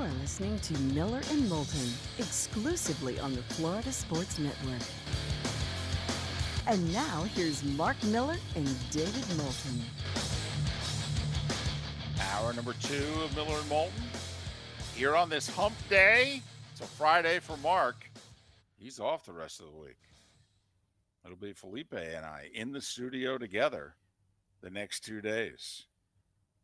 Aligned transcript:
You 0.00 0.06
are 0.06 0.20
listening 0.22 0.58
to 0.60 0.78
Miller 0.94 1.20
and 1.30 1.46
Moulton 1.46 1.92
exclusively 2.18 3.20
on 3.20 3.34
the 3.34 3.42
Florida 3.42 3.92
Sports 3.92 4.38
Network. 4.38 4.80
And 6.66 6.90
now 6.90 7.24
here's 7.34 7.62
Mark 7.62 8.02
Miller 8.04 8.36
and 8.56 8.90
David 8.90 9.26
Moulton. 9.36 9.82
Hour 12.18 12.54
number 12.54 12.72
two 12.80 13.04
of 13.22 13.36
Miller 13.36 13.58
and 13.58 13.68
Moulton. 13.68 14.02
Here 14.96 15.14
on 15.14 15.28
this 15.28 15.50
hump 15.50 15.74
day. 15.90 16.40
It's 16.72 16.80
a 16.80 16.84
Friday 16.84 17.38
for 17.38 17.58
Mark. 17.58 18.10
He's 18.78 19.00
off 19.00 19.26
the 19.26 19.34
rest 19.34 19.60
of 19.60 19.66
the 19.66 19.78
week. 19.78 20.00
It'll 21.26 21.36
be 21.36 21.52
Felipe 21.52 21.92
and 21.92 22.24
I 22.24 22.48
in 22.54 22.72
the 22.72 22.80
studio 22.80 23.36
together 23.36 23.96
the 24.62 24.70
next 24.70 25.00
two 25.00 25.20
days. 25.20 25.84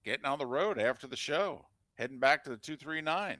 Getting 0.07 0.25
on 0.25 0.39
the 0.39 0.47
road 0.47 0.79
after 0.79 1.07
the 1.07 1.17
show, 1.17 1.67
heading 1.97 2.19
back 2.19 2.45
to 2.45 2.51
the 2.51 2.57
239. 2.57 3.39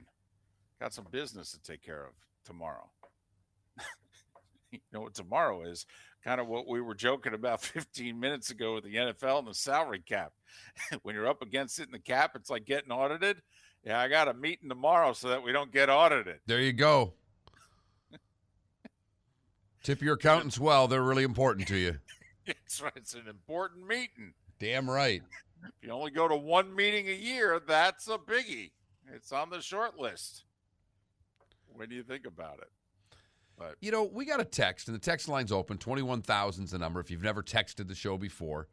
Got 0.79 0.93
some 0.93 1.07
business 1.11 1.51
to 1.51 1.61
take 1.61 1.81
care 1.81 2.05
of 2.05 2.13
tomorrow. 2.45 2.89
you 4.71 4.79
know 4.91 5.01
what 5.01 5.15
tomorrow 5.15 5.63
is? 5.63 5.85
Kind 6.23 6.41
of 6.41 6.47
what 6.47 6.67
we 6.67 6.81
were 6.81 6.95
joking 6.95 7.33
about 7.33 7.61
15 7.63 8.19
minutes 8.19 8.49
ago 8.49 8.75
with 8.75 8.83
the 8.83 8.95
NFL 8.95 9.39
and 9.39 9.47
the 9.47 9.53
salary 9.53 10.03
cap. 10.05 10.33
when 11.03 11.15
you're 11.15 11.27
up 11.27 11.41
against 11.41 11.79
it 11.79 11.87
in 11.87 11.91
the 11.91 11.99
cap, 11.99 12.31
it's 12.35 12.49
like 12.49 12.65
getting 12.65 12.91
audited. 12.91 13.41
Yeah, 13.83 13.99
I 13.99 14.07
got 14.07 14.27
a 14.27 14.33
meeting 14.33 14.69
tomorrow 14.69 15.13
so 15.13 15.29
that 15.29 15.41
we 15.41 15.51
don't 15.51 15.71
get 15.71 15.89
audited. 15.89 16.39
There 16.45 16.59
you 16.59 16.73
go. 16.73 17.13
Tip 19.83 20.01
your 20.01 20.15
accountants 20.15 20.59
well. 20.59 20.89
They're 20.89 21.01
really 21.01 21.23
important 21.23 21.67
to 21.69 21.77
you. 21.77 21.97
That's 22.45 22.81
right. 22.81 22.91
It's 22.95 23.13
an 23.13 23.27
important 23.29 23.87
meeting. 23.87 24.33
Damn 24.59 24.89
right. 24.89 25.21
If 25.63 25.87
you 25.87 25.91
only 25.91 26.11
go 26.11 26.27
to 26.27 26.35
one 26.35 26.75
meeting 26.75 27.07
a 27.07 27.13
year, 27.13 27.59
that's 27.65 28.07
a 28.07 28.17
biggie. 28.17 28.71
It's 29.13 29.31
on 29.31 29.49
the 29.49 29.61
short 29.61 29.97
list. 29.97 30.43
When 31.73 31.89
do 31.89 31.95
you 31.95 32.03
think 32.03 32.25
about 32.25 32.59
it? 32.59 32.69
But 33.57 33.75
you 33.81 33.91
know, 33.91 34.03
we 34.03 34.25
got 34.25 34.39
a 34.39 34.45
text, 34.45 34.87
and 34.87 34.95
the 34.95 34.99
text 35.01 35.27
line's 35.27 35.51
open. 35.51 35.77
Twenty-one 35.77 36.21
thousand's 36.21 36.71
the 36.71 36.77
number. 36.77 36.99
If 36.99 37.09
you've 37.09 37.23
never 37.23 37.41
texted 37.41 37.87
the 37.87 37.95
show 37.95 38.17
before, 38.17 38.67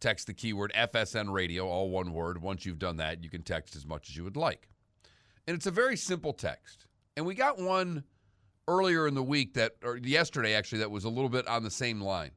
text 0.00 0.26
the 0.26 0.34
keyword 0.34 0.72
FSN 0.74 1.32
Radio, 1.32 1.66
all 1.66 1.90
one 1.90 2.12
word. 2.12 2.42
Once 2.42 2.66
you've 2.66 2.78
done 2.78 2.98
that, 2.98 3.24
you 3.24 3.30
can 3.30 3.42
text 3.42 3.76
as 3.76 3.86
much 3.86 4.10
as 4.10 4.16
you 4.16 4.24
would 4.24 4.36
like. 4.36 4.68
And 5.46 5.56
it's 5.56 5.66
a 5.66 5.70
very 5.70 5.96
simple 5.96 6.32
text. 6.32 6.86
And 7.16 7.24
we 7.24 7.34
got 7.34 7.58
one 7.58 8.04
earlier 8.68 9.06
in 9.06 9.14
the 9.14 9.22
week 9.22 9.54
that, 9.54 9.72
or 9.82 9.96
yesterday 9.96 10.54
actually, 10.54 10.78
that 10.78 10.90
was 10.90 11.04
a 11.04 11.08
little 11.08 11.30
bit 11.30 11.46
on 11.46 11.62
the 11.62 11.70
same 11.70 12.00
line. 12.00 12.32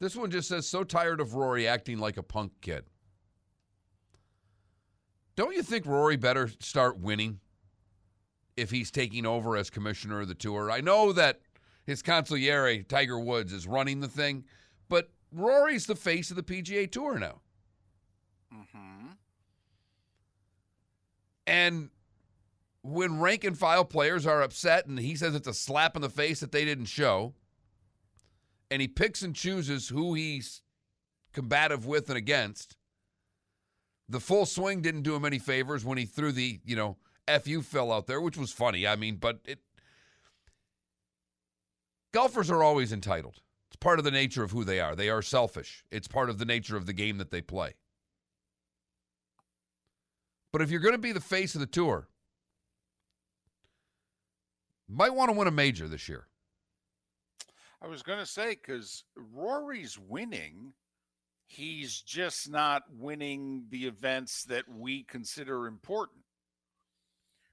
This 0.00 0.16
one 0.16 0.30
just 0.30 0.48
says, 0.48 0.66
so 0.66 0.82
tired 0.82 1.20
of 1.20 1.34
Rory 1.34 1.68
acting 1.68 1.98
like 1.98 2.16
a 2.16 2.22
punk 2.22 2.52
kid. 2.62 2.84
Don't 5.36 5.54
you 5.54 5.62
think 5.62 5.86
Rory 5.86 6.16
better 6.16 6.50
start 6.60 6.98
winning 6.98 7.40
if 8.56 8.70
he's 8.70 8.90
taking 8.90 9.24
over 9.24 9.56
as 9.56 9.70
commissioner 9.70 10.20
of 10.20 10.28
the 10.28 10.34
tour? 10.34 10.70
I 10.70 10.80
know 10.80 11.12
that 11.12 11.40
his 11.86 12.02
consigliere, 12.02 12.86
Tiger 12.86 13.18
Woods, 13.18 13.52
is 13.52 13.66
running 13.66 14.00
the 14.00 14.08
thing, 14.08 14.44
but 14.88 15.10
Rory's 15.32 15.86
the 15.86 15.96
face 15.96 16.30
of 16.30 16.36
the 16.36 16.42
PGA 16.42 16.90
Tour 16.90 17.18
now. 17.18 17.40
Mm-hmm. 18.54 19.06
And 21.46 21.90
when 22.82 23.20
rank 23.20 23.44
and 23.44 23.58
file 23.58 23.84
players 23.84 24.26
are 24.26 24.42
upset 24.42 24.86
and 24.86 24.98
he 24.98 25.14
says 25.16 25.34
it's 25.34 25.48
a 25.48 25.54
slap 25.54 25.96
in 25.96 26.02
the 26.02 26.08
face 26.08 26.40
that 26.40 26.52
they 26.52 26.64
didn't 26.64 26.86
show, 26.86 27.34
and 28.70 28.80
he 28.80 28.88
picks 28.88 29.22
and 29.22 29.34
chooses 29.34 29.88
who 29.88 30.14
he's 30.14 30.62
combative 31.32 31.86
with 31.86 32.08
and 32.08 32.18
against, 32.18 32.76
the 34.10 34.20
full 34.20 34.44
swing 34.44 34.82
didn't 34.82 35.02
do 35.02 35.14
him 35.14 35.24
any 35.24 35.38
favors 35.38 35.84
when 35.84 35.96
he 35.96 36.04
threw 36.04 36.32
the, 36.32 36.60
you 36.64 36.74
know, 36.74 36.96
FU 37.42 37.62
Phil 37.62 37.92
out 37.92 38.06
there, 38.06 38.20
which 38.20 38.36
was 38.36 38.52
funny. 38.52 38.86
I 38.86 38.96
mean, 38.96 39.16
but 39.16 39.38
it. 39.44 39.60
Golfers 42.12 42.50
are 42.50 42.62
always 42.62 42.92
entitled. 42.92 43.40
It's 43.68 43.76
part 43.76 44.00
of 44.00 44.04
the 44.04 44.10
nature 44.10 44.42
of 44.42 44.50
who 44.50 44.64
they 44.64 44.80
are. 44.80 44.96
They 44.96 45.08
are 45.08 45.22
selfish. 45.22 45.84
It's 45.92 46.08
part 46.08 46.28
of 46.28 46.38
the 46.38 46.44
nature 46.44 46.76
of 46.76 46.86
the 46.86 46.92
game 46.92 47.18
that 47.18 47.30
they 47.30 47.40
play. 47.40 47.74
But 50.52 50.60
if 50.60 50.72
you're 50.72 50.80
going 50.80 50.94
to 50.94 50.98
be 50.98 51.12
the 51.12 51.20
face 51.20 51.54
of 51.54 51.60
the 51.60 51.66
tour, 51.68 52.08
might 54.88 55.14
want 55.14 55.30
to 55.30 55.38
win 55.38 55.46
a 55.46 55.52
major 55.52 55.86
this 55.86 56.08
year. 56.08 56.26
I 57.80 57.86
was 57.86 58.02
going 58.02 58.18
to 58.18 58.26
say 58.26 58.50
because 58.50 59.04
Rory's 59.16 59.96
winning, 59.96 60.72
he's 61.50 62.00
just 62.00 62.48
not 62.48 62.84
winning 62.96 63.64
the 63.70 63.86
events 63.86 64.44
that 64.44 64.64
we 64.68 65.02
consider 65.02 65.66
important. 65.66 66.20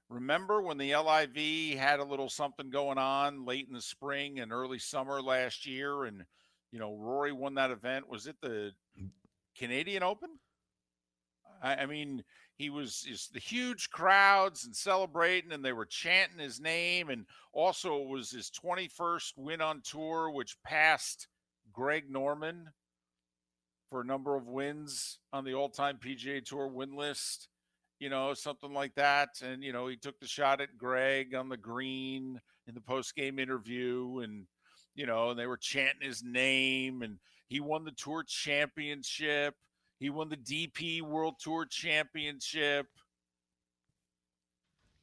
Remember 0.08 0.62
when 0.62 0.78
the 0.78 0.94
LIV 0.94 1.76
had 1.76 1.98
a 1.98 2.04
little 2.04 2.28
something 2.28 2.70
going 2.70 2.96
on 2.96 3.44
late 3.44 3.66
in 3.66 3.74
the 3.74 3.82
spring 3.82 4.38
and 4.38 4.52
early 4.52 4.78
summer 4.78 5.20
last 5.20 5.66
year, 5.66 6.04
and 6.04 6.24
you 6.70 6.78
know 6.78 6.94
Rory 6.94 7.32
won 7.32 7.54
that 7.56 7.72
event. 7.72 8.08
Was 8.08 8.28
it 8.28 8.36
the 8.40 8.72
Canadian 9.58 10.04
Open? 10.04 10.30
I, 11.60 11.74
I 11.74 11.86
mean, 11.86 12.22
he 12.56 12.70
was 12.70 13.02
just 13.02 13.32
the 13.32 13.40
huge 13.40 13.90
crowds 13.90 14.64
and 14.64 14.74
celebrating 14.74 15.52
and 15.52 15.64
they 15.64 15.72
were 15.72 15.86
chanting 15.86 16.38
his 16.38 16.60
name 16.60 17.10
and 17.10 17.26
also 17.52 18.02
it 18.02 18.08
was 18.08 18.30
his 18.30 18.50
21st 18.50 19.32
win 19.36 19.60
on 19.60 19.80
tour 19.82 20.30
which 20.30 20.60
passed 20.64 21.28
greg 21.72 22.10
norman 22.10 22.68
for 23.90 24.00
a 24.00 24.06
number 24.06 24.36
of 24.36 24.46
wins 24.46 25.18
on 25.32 25.44
the 25.44 25.54
all-time 25.54 25.98
pga 25.98 26.44
tour 26.44 26.68
win 26.68 26.94
list 26.94 27.48
you 27.98 28.08
know 28.08 28.34
something 28.34 28.72
like 28.72 28.94
that 28.94 29.28
and 29.42 29.62
you 29.62 29.72
know 29.72 29.86
he 29.88 29.96
took 29.96 30.18
the 30.20 30.26
shot 30.26 30.60
at 30.60 30.76
greg 30.76 31.34
on 31.34 31.48
the 31.48 31.56
green 31.56 32.40
in 32.66 32.74
the 32.74 32.80
post-game 32.80 33.38
interview 33.38 34.20
and 34.22 34.46
you 34.94 35.06
know 35.06 35.30
and 35.30 35.38
they 35.38 35.46
were 35.46 35.56
chanting 35.56 36.06
his 36.06 36.22
name 36.22 37.02
and 37.02 37.18
he 37.46 37.60
won 37.60 37.84
the 37.84 37.92
tour 37.92 38.22
championship 38.22 39.54
he 39.98 40.10
won 40.10 40.28
the 40.28 40.36
DP 40.36 41.02
World 41.02 41.34
Tour 41.40 41.66
Championship. 41.66 42.86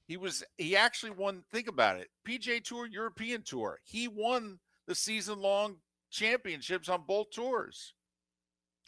He 0.07 0.18
was 0.18 0.44
he 0.57 0.78
actually 0.78 1.12
won, 1.12 1.44
think 1.51 1.68
about 1.68 1.97
it, 1.97 2.09
PGA 2.28 2.63
Tour, 2.63 2.85
European 2.85 3.41
Tour. 3.41 3.79
He 3.84 4.07
won 4.07 4.59
the 4.88 4.95
season 4.95 5.40
long 5.40 5.78
championships 6.12 6.88
on 6.90 7.03
both 7.07 7.31
tours. 7.31 7.94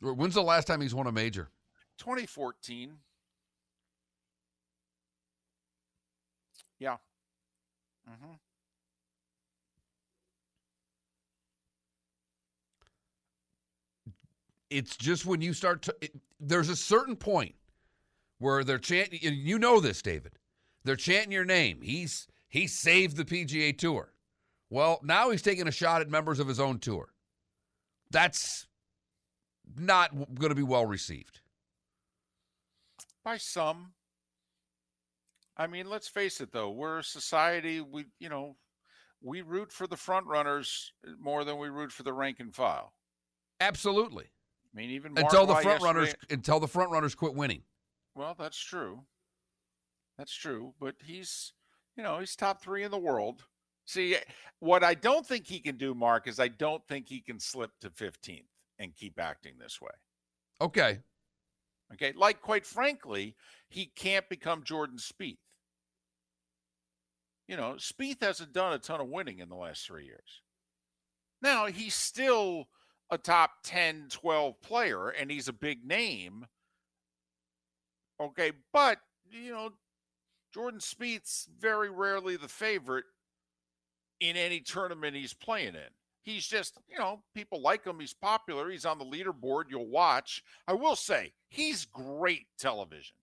When's 0.01 0.35
the 0.35 0.43
last 0.43 0.65
time 0.65 0.81
he's 0.81 0.93
won 0.93 1.07
a 1.07 1.11
major? 1.11 1.49
2014. 1.97 2.93
Yeah. 6.79 6.97
Mm-hmm. 8.09 8.33
it's 14.69 14.95
just 14.95 15.25
when 15.25 15.41
you 15.41 15.53
start 15.53 15.81
to 15.83 15.95
it, 16.01 16.11
there's 16.39 16.69
a 16.69 16.75
certain 16.75 17.15
point 17.15 17.55
where 18.39 18.63
they're 18.63 18.77
chanting 18.77 19.19
you 19.21 19.57
know 19.57 19.79
this 19.79 20.01
david 20.01 20.33
they're 20.83 20.95
chanting 20.95 21.31
your 21.31 21.45
name 21.45 21.79
he's 21.81 22.27
he 22.49 22.67
saved 22.67 23.17
the 23.17 23.25
pga 23.25 23.77
tour 23.77 24.13
well 24.69 24.99
now 25.03 25.29
he's 25.29 25.41
taking 25.41 25.67
a 25.67 25.71
shot 25.71 26.01
at 26.01 26.09
members 26.09 26.39
of 26.39 26.47
his 26.47 26.59
own 26.59 26.79
tour 26.79 27.09
that's 28.11 28.66
not 29.75 30.11
going 30.35 30.49
to 30.49 30.55
be 30.55 30.63
well 30.63 30.85
received 30.85 31.41
by 33.23 33.37
some 33.37 33.93
i 35.57 35.67
mean 35.67 35.89
let's 35.89 36.07
face 36.07 36.39
it 36.41 36.51
though 36.51 36.69
we're 36.69 36.99
a 36.99 37.03
society 37.03 37.81
we 37.81 38.05
you 38.19 38.29
know 38.29 38.55
we 39.21 39.41
root 39.41 39.71
for 39.71 39.87
the 39.87 39.97
front 39.97 40.25
runners 40.27 40.93
more 41.19 41.43
than 41.43 41.57
we 41.57 41.69
root 41.69 41.91
for 41.91 42.03
the 42.03 42.13
rank 42.13 42.39
and 42.39 42.55
file 42.55 42.93
absolutely 43.59 44.25
I 44.73 44.79
mean, 44.79 44.91
even 44.91 45.17
until 45.17 45.45
the 45.45 45.55
front 45.55 45.81
runners 45.81 46.13
until 46.29 46.59
the 46.59 46.67
front 46.67 46.91
runners 46.91 47.15
quit 47.15 47.33
winning. 47.33 47.63
Well, 48.15 48.35
that's 48.37 48.59
true. 48.59 49.01
That's 50.17 50.33
true. 50.33 50.73
But 50.79 50.95
he's, 51.03 51.53
you 51.95 52.03
know, 52.03 52.19
he's 52.19 52.35
top 52.35 52.61
three 52.61 52.83
in 52.83 52.91
the 52.91 52.97
world. 52.97 53.43
See, 53.85 54.17
what 54.59 54.83
I 54.83 54.93
don't 54.93 55.25
think 55.25 55.47
he 55.47 55.59
can 55.59 55.77
do, 55.77 55.95
Mark, 55.95 56.27
is 56.27 56.39
I 56.39 56.49
don't 56.49 56.85
think 56.87 57.07
he 57.07 57.21
can 57.21 57.39
slip 57.39 57.71
to 57.81 57.89
15th 57.89 58.43
and 58.79 58.95
keep 58.95 59.19
acting 59.19 59.53
this 59.59 59.81
way. 59.81 59.91
Okay. 60.61 60.99
Okay. 61.93 62.13
Like, 62.15 62.41
quite 62.41 62.65
frankly, 62.65 63.35
he 63.69 63.91
can't 63.95 64.27
become 64.29 64.63
Jordan 64.63 64.97
Spieth. 64.97 65.37
You 67.47 67.55
know, 67.55 67.75
Spieth 67.77 68.21
hasn't 68.21 68.53
done 68.53 68.73
a 68.73 68.79
ton 68.79 68.99
of 68.99 69.07
winning 69.07 69.39
in 69.39 69.49
the 69.49 69.55
last 69.55 69.85
three 69.85 70.05
years. 70.05 70.41
Now, 71.41 71.67
he's 71.67 71.95
still 71.95 72.67
a 73.09 73.17
top 73.17 73.51
10, 73.63 74.07
12 74.09 74.61
player 74.61 75.09
and 75.09 75.31
he's 75.31 75.47
a 75.47 75.53
big 75.53 75.85
name. 75.85 76.45
Okay, 78.19 78.51
but 78.73 78.97
you 79.29 79.51
know, 79.51 79.69
Jordan 80.53 80.79
Spieth's 80.79 81.47
very 81.59 81.89
rarely 81.89 82.35
the 82.35 82.47
favorite 82.47 83.05
in 84.19 84.35
any 84.35 84.59
tournament 84.59 85.15
he's 85.15 85.33
playing 85.33 85.75
in. 85.75 85.91
He's 86.27 86.45
just, 86.45 86.77
you 86.89 86.99
know, 86.99 87.21
people 87.33 87.61
like 87.61 87.85
him. 87.85 88.01
He's 88.01 88.13
popular. 88.13 88.69
He's 88.69 88.85
on 88.85 88.99
the 88.99 89.05
leaderboard. 89.05 89.69
You'll 89.69 89.87
watch. 89.87 90.43
I 90.67 90.73
will 90.73 90.97
say, 90.97 91.31
he's 91.47 91.85
great 91.85 92.47
television. 92.59 93.15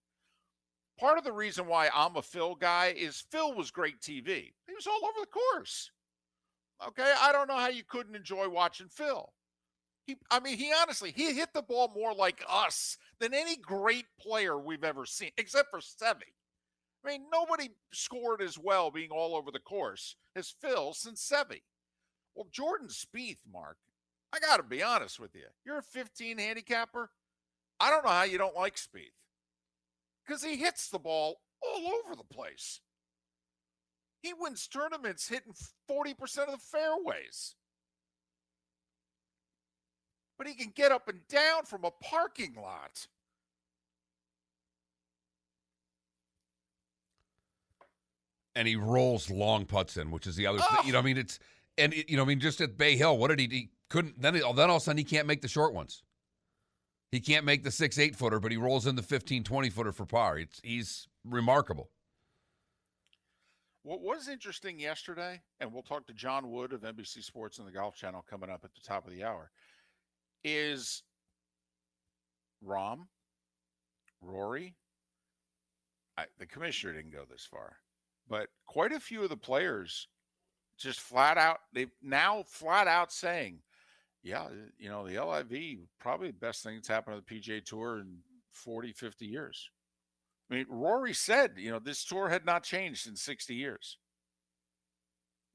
part 0.98 1.18
of 1.18 1.24
the 1.24 1.32
reason 1.32 1.66
why 1.66 1.90
I'm 1.94 2.16
a 2.16 2.22
Phil 2.22 2.54
guy 2.54 2.94
is 2.96 3.26
Phil 3.30 3.52
was 3.52 3.70
great 3.70 4.00
TV. 4.00 4.54
He 4.66 4.74
was 4.74 4.86
all 4.86 5.04
over 5.04 5.20
the 5.20 5.26
course. 5.26 5.90
Okay, 6.88 7.12
I 7.20 7.30
don't 7.30 7.46
know 7.46 7.58
how 7.58 7.68
you 7.68 7.82
couldn't 7.86 8.16
enjoy 8.16 8.48
watching 8.48 8.88
Phil. 8.88 9.30
He, 10.06 10.16
I 10.30 10.40
mean, 10.40 10.56
he 10.56 10.72
honestly 10.80 11.12
he 11.14 11.34
hit 11.34 11.52
the 11.52 11.60
ball 11.60 11.92
more 11.94 12.14
like 12.14 12.42
us 12.48 12.96
than 13.20 13.34
any 13.34 13.56
great 13.56 14.06
player 14.18 14.58
we've 14.58 14.82
ever 14.82 15.04
seen, 15.04 15.30
except 15.36 15.68
for 15.70 15.80
Seve. 15.80 16.22
I 17.04 17.08
mean, 17.10 17.24
nobody 17.30 17.68
scored 17.92 18.40
as 18.40 18.58
well 18.58 18.90
being 18.90 19.10
all 19.10 19.36
over 19.36 19.50
the 19.50 19.58
course 19.58 20.16
as 20.34 20.54
Phil 20.62 20.94
since 20.94 21.30
Seve. 21.30 21.60
Well, 22.34 22.46
Jordan 22.50 22.88
Spieth, 22.88 23.38
Mark, 23.52 23.76
I 24.32 24.40
got 24.40 24.56
to 24.56 24.62
be 24.62 24.82
honest 24.82 25.20
with 25.20 25.34
you. 25.34 25.46
You're 25.64 25.78
a 25.78 25.82
15 25.82 26.38
handicapper. 26.38 27.10
I 27.78 27.90
don't 27.90 28.04
know 28.04 28.10
how 28.10 28.24
you 28.24 28.38
don't 28.38 28.56
like 28.56 28.76
Spieth 28.76 29.12
because 30.26 30.42
he 30.42 30.56
hits 30.56 30.88
the 30.88 30.98
ball 30.98 31.36
all 31.62 31.92
over 32.04 32.16
the 32.16 32.34
place. 32.34 32.80
He 34.22 34.32
wins 34.32 34.66
tournaments 34.66 35.28
hitting 35.28 35.52
40% 35.90 36.14
of 36.46 36.52
the 36.52 36.58
fairways. 36.58 37.54
But 40.38 40.46
he 40.46 40.54
can 40.54 40.72
get 40.74 40.92
up 40.92 41.08
and 41.08 41.20
down 41.28 41.64
from 41.64 41.84
a 41.84 41.90
parking 41.90 42.54
lot. 42.54 43.06
And 48.56 48.66
he 48.66 48.76
rolls 48.76 49.30
long 49.30 49.66
putts 49.66 49.96
in, 49.96 50.10
which 50.10 50.26
is 50.26 50.36
the 50.36 50.46
other 50.46 50.60
oh. 50.62 50.76
thing. 50.76 50.86
You 50.86 50.92
know, 50.94 51.00
I 51.00 51.02
mean, 51.02 51.18
it's, 51.18 51.38
and, 51.78 51.92
it, 51.92 52.08
you 52.10 52.16
know, 52.16 52.22
I 52.22 52.26
mean, 52.26 52.40
just 52.40 52.60
at 52.60 52.76
Bay 52.76 52.96
Hill, 52.96 53.18
what 53.18 53.28
did 53.28 53.40
he, 53.40 53.46
he 53.46 53.70
couldn't, 53.90 54.20
then, 54.20 54.34
then 54.34 54.42
all 54.42 54.52
of 54.52 54.58
a 54.58 54.80
sudden 54.80 54.98
he 54.98 55.04
can't 55.04 55.26
make 55.26 55.42
the 55.42 55.48
short 55.48 55.74
ones. 55.74 56.02
He 57.10 57.20
can't 57.20 57.44
make 57.44 57.62
the 57.62 57.70
six, 57.70 57.98
eight 57.98 58.16
footer, 58.16 58.40
but 58.40 58.50
he 58.50 58.56
rolls 58.56 58.86
in 58.86 58.96
the 58.96 59.02
15, 59.02 59.44
20 59.44 59.70
footer 59.70 59.92
for 59.92 60.04
par. 60.04 60.38
It's, 60.38 60.60
he's 60.64 61.06
remarkable. 61.24 61.90
What 63.84 64.00
was 64.00 64.28
interesting 64.28 64.80
yesterday, 64.80 65.42
and 65.60 65.72
we'll 65.72 65.82
talk 65.82 66.06
to 66.06 66.14
John 66.14 66.50
Wood 66.50 66.72
of 66.72 66.80
NBC 66.80 67.22
Sports 67.22 67.58
and 67.58 67.68
the 67.68 67.72
Golf 67.72 67.94
Channel 67.94 68.24
coming 68.28 68.50
up 68.50 68.64
at 68.64 68.74
the 68.74 68.80
top 68.80 69.06
of 69.06 69.12
the 69.12 69.22
hour, 69.22 69.50
is 70.42 71.02
Rahm, 72.66 73.06
Rory. 74.22 74.74
I, 76.16 76.24
the 76.38 76.46
commissioner 76.46 76.94
didn't 76.94 77.12
go 77.12 77.24
this 77.30 77.46
far, 77.48 77.76
but 78.28 78.48
quite 78.66 78.92
a 78.92 79.00
few 79.00 79.22
of 79.22 79.28
the 79.28 79.36
players 79.36 80.08
just 80.78 81.00
flat 81.00 81.38
out, 81.38 81.58
they've 81.72 81.90
now 82.02 82.44
flat 82.46 82.86
out 82.86 83.12
saying, 83.12 83.60
yeah, 84.22 84.48
you 84.78 84.88
know, 84.88 85.06
the 85.06 85.22
LIV 85.22 85.78
probably 86.00 86.28
the 86.28 86.38
best 86.38 86.62
thing 86.62 86.76
that's 86.76 86.88
happened 86.88 87.16
to 87.16 87.34
the 87.34 87.40
PGA 87.40 87.64
Tour 87.64 87.98
in 87.98 88.16
40, 88.50 88.92
50 88.92 89.26
years. 89.26 89.70
I 90.50 90.54
mean, 90.54 90.66
Rory 90.68 91.14
said, 91.14 91.52
you 91.56 91.70
know, 91.70 91.78
this 91.78 92.04
tour 92.04 92.28
had 92.28 92.44
not 92.44 92.62
changed 92.62 93.06
in 93.06 93.16
60 93.16 93.54
years. 93.54 93.98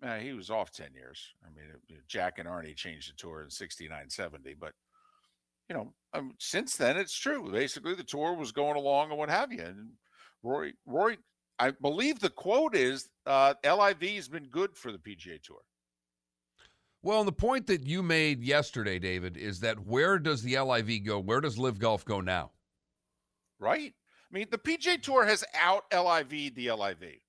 Uh, 0.01 0.17
he 0.17 0.33
was 0.33 0.49
off 0.49 0.71
10 0.71 0.93
years. 0.93 1.33
I 1.43 1.49
mean, 1.55 1.99
Jack 2.07 2.39
and 2.39 2.47
Arnie 2.47 2.75
changed 2.75 3.11
the 3.11 3.15
tour 3.17 3.43
in 3.43 3.49
69, 3.49 4.09
70. 4.09 4.55
But, 4.59 4.73
you 5.67 5.75
know, 5.75 5.93
um, 6.13 6.33
since 6.39 6.75
then, 6.77 6.97
it's 6.97 7.17
true. 7.17 7.51
Basically, 7.51 7.95
the 7.95 8.03
tour 8.03 8.33
was 8.33 8.51
going 8.51 8.77
along 8.77 9.09
and 9.09 9.19
what 9.19 9.29
have 9.29 9.51
you. 9.51 9.61
And 9.61 9.91
Rory, 10.41 10.73
Rory, 10.85 11.17
I 11.59 11.71
believe 11.71 12.19
the 12.19 12.29
quote 12.29 12.73
is 12.75 13.09
uh, 13.25 13.53
LIV 13.63 14.01
has 14.01 14.27
been 14.29 14.45
good 14.45 14.75
for 14.75 14.91
the 14.91 14.97
PGA 14.97 15.41
Tour. 15.41 15.59
Well, 17.01 17.19
and 17.19 17.27
the 17.27 17.33
point 17.33 17.67
that 17.67 17.85
you 17.85 18.03
made 18.03 18.43
yesterday, 18.43 18.99
David, 18.99 19.37
is 19.37 19.59
that 19.61 19.85
where 19.85 20.19
does 20.19 20.41
the 20.41 20.59
LIV 20.59 21.05
go? 21.05 21.19
Where 21.19 21.41
does 21.41 21.57
LIV 21.57 21.79
Golf 21.79 22.05
go 22.05 22.21
now? 22.21 22.51
Right. 23.59 23.93
I 24.31 24.35
mean, 24.35 24.47
the 24.51 24.57
PGA 24.57 25.01
Tour 25.01 25.25
has 25.25 25.43
out 25.59 25.85
LIV 25.93 26.55
the 26.55 26.71
LIV. 26.71 27.19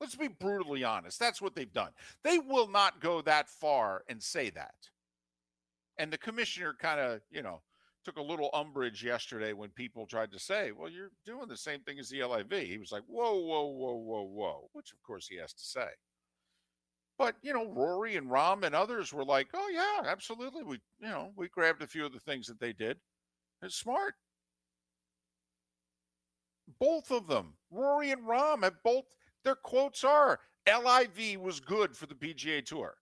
Let's 0.00 0.16
be 0.16 0.28
brutally 0.28 0.84
honest. 0.84 1.18
That's 1.18 1.40
what 1.40 1.54
they've 1.54 1.72
done. 1.72 1.90
They 2.22 2.38
will 2.38 2.68
not 2.68 3.00
go 3.00 3.22
that 3.22 3.48
far 3.48 4.04
and 4.08 4.22
say 4.22 4.50
that. 4.50 4.74
And 5.98 6.12
the 6.12 6.18
commissioner 6.18 6.74
kind 6.78 7.00
of, 7.00 7.20
you 7.30 7.42
know, 7.42 7.62
took 8.04 8.16
a 8.18 8.22
little 8.22 8.50
umbrage 8.52 9.02
yesterday 9.02 9.52
when 9.52 9.70
people 9.70 10.06
tried 10.06 10.32
to 10.32 10.38
say, 10.38 10.72
well, 10.72 10.90
you're 10.90 11.10
doing 11.24 11.48
the 11.48 11.56
same 11.56 11.80
thing 11.80 11.98
as 11.98 12.08
the 12.08 12.22
LIV. 12.22 12.52
He 12.52 12.78
was 12.78 12.92
like, 12.92 13.02
whoa, 13.06 13.36
whoa, 13.36 13.66
whoa, 13.66 13.94
whoa, 13.94 14.22
whoa, 14.22 14.68
which 14.72 14.92
of 14.92 15.02
course 15.02 15.26
he 15.28 15.36
has 15.36 15.52
to 15.52 15.64
say. 15.64 15.88
But, 17.18 17.36
you 17.42 17.52
know, 17.52 17.72
Rory 17.72 18.16
and 18.16 18.28
Rahm 18.28 18.64
and 18.64 18.74
others 18.74 19.12
were 19.12 19.24
like, 19.24 19.48
oh, 19.54 19.70
yeah, 19.72 20.10
absolutely. 20.10 20.64
We, 20.64 20.80
you 20.98 21.08
know, 21.08 21.30
we 21.36 21.48
grabbed 21.48 21.82
a 21.82 21.86
few 21.86 22.04
of 22.04 22.12
the 22.12 22.18
things 22.18 22.46
that 22.48 22.58
they 22.58 22.72
did. 22.72 22.98
It's 23.62 23.76
smart. 23.76 24.14
Both 26.80 27.10
of 27.10 27.28
them, 27.28 27.54
Rory 27.70 28.10
and 28.10 28.26
Rahm, 28.26 28.64
have 28.64 28.82
both 28.82 29.04
their 29.44 29.54
quotes 29.54 30.02
are 30.02 30.40
LIV 30.66 31.40
was 31.40 31.60
good 31.60 31.96
for 31.96 32.06
the 32.06 32.14
PGA 32.14 32.64
Tour, 32.64 32.94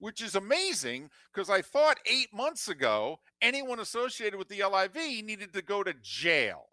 which 0.00 0.20
is 0.20 0.34
amazing 0.34 1.10
because 1.32 1.48
I 1.48 1.62
thought 1.62 1.98
eight 2.04 2.34
months 2.34 2.66
ago 2.68 3.20
anyone 3.40 3.78
associated 3.78 4.38
with 4.38 4.48
the 4.48 4.64
LIV 4.64 5.24
needed 5.24 5.52
to 5.52 5.62
go 5.62 5.84
to 5.84 5.94
jail. 6.02 6.66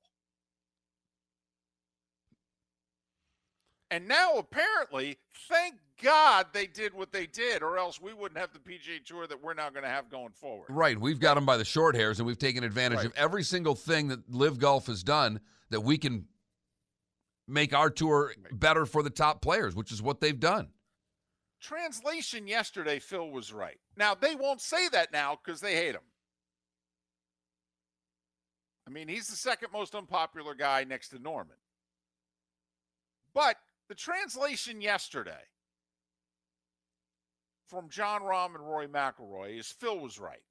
And 3.89 4.07
now, 4.07 4.33
apparently, 4.33 5.18
thank 5.47 5.75
God 6.01 6.47
they 6.51 6.68
did 6.68 6.94
what 6.94 7.12
they 7.13 7.25
did, 7.25 7.63
or 7.63 7.77
else 7.77 8.01
we 8.01 8.13
wouldn't 8.13 8.38
have 8.38 8.51
the 8.51 8.59
PGA 8.59 9.03
Tour 9.06 9.27
that 9.27 9.41
we're 9.41 9.53
now 9.53 9.69
going 9.69 9.83
to 9.83 9.89
have 9.89 10.09
going 10.09 10.33
forward. 10.33 10.65
Right. 10.69 11.00
We've 11.00 11.19
got 11.19 11.35
them 11.35 11.45
by 11.45 11.56
the 11.56 11.63
short 11.63 11.95
hairs, 11.95 12.19
and 12.19 12.27
we've 12.27 12.38
taken 12.38 12.63
advantage 12.65 12.97
right. 12.97 13.06
of 13.06 13.13
every 13.15 13.44
single 13.44 13.75
thing 13.75 14.09
that 14.09 14.29
LIV 14.29 14.59
Golf 14.59 14.88
has 14.88 15.03
done 15.03 15.39
that 15.69 15.81
we 15.81 15.97
can 15.97 16.25
make 17.47 17.74
our 17.74 17.89
tour 17.89 18.33
better 18.51 18.85
for 18.85 19.01
the 19.03 19.09
top 19.09 19.41
players, 19.41 19.74
which 19.74 19.91
is 19.91 20.01
what 20.01 20.19
they've 20.19 20.39
done. 20.39 20.68
Translation 21.62 22.48
yesterday, 22.48 23.00
Phil 23.00 23.30
was 23.30 23.51
right. 23.51 23.80
Now, 23.95 24.13
they 24.15 24.36
won't 24.36 24.62
say 24.62 24.89
that 24.89 25.12
now 25.12 25.38
because 25.44 25.59
they 25.59 25.75
hate 25.75 25.95
him. 25.95 26.01
I 28.88 28.89
mean, 28.89 29.07
he's 29.07 29.27
the 29.27 29.36
second 29.36 29.71
most 29.74 29.95
unpopular 29.95 30.54
guy 30.56 30.86
next 30.86 31.09
to 31.09 31.19
Norman. 31.19 31.57
But 33.33 33.57
the 33.89 33.95
translation 33.95 34.81
yesterday 34.81 35.44
from 37.68 37.89
Jon 37.89 38.21
Rahm 38.21 38.56
and 38.56 38.65
Rory 38.65 38.88
McIlroy 38.88 39.60
is 39.60 39.68
Phil 39.68 40.00
was 40.00 40.19
right 40.19 40.42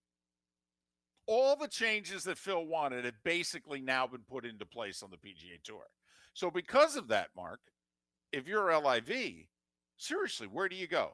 all 1.26 1.56
the 1.56 1.68
changes 1.68 2.24
that 2.24 2.38
Phil 2.38 2.64
wanted 2.64 3.04
have 3.04 3.14
basically 3.24 3.80
now 3.80 4.06
been 4.06 4.22
put 4.28 4.44
into 4.44 4.64
place 4.64 5.02
on 5.02 5.10
the 5.10 5.16
PGA 5.16 5.60
Tour. 5.62 5.86
So, 6.34 6.50
because 6.50 6.96
of 6.96 7.08
that, 7.08 7.28
Mark, 7.36 7.60
if 8.32 8.46
you're 8.46 8.72
LIV, 8.78 9.46
seriously, 9.96 10.46
where 10.46 10.68
do 10.68 10.76
you 10.76 10.86
go? 10.86 11.12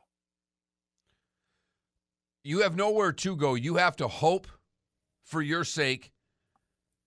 You 2.45 2.61
have 2.63 2.77
nowhere 2.77 3.13
to 3.13 3.37
go. 3.37 3.55
You 3.55 3.77
have 3.77 3.97
to 3.97 4.09
hope 4.09 4.49
for 5.23 5.41
your 5.41 5.65
sake 5.65 6.13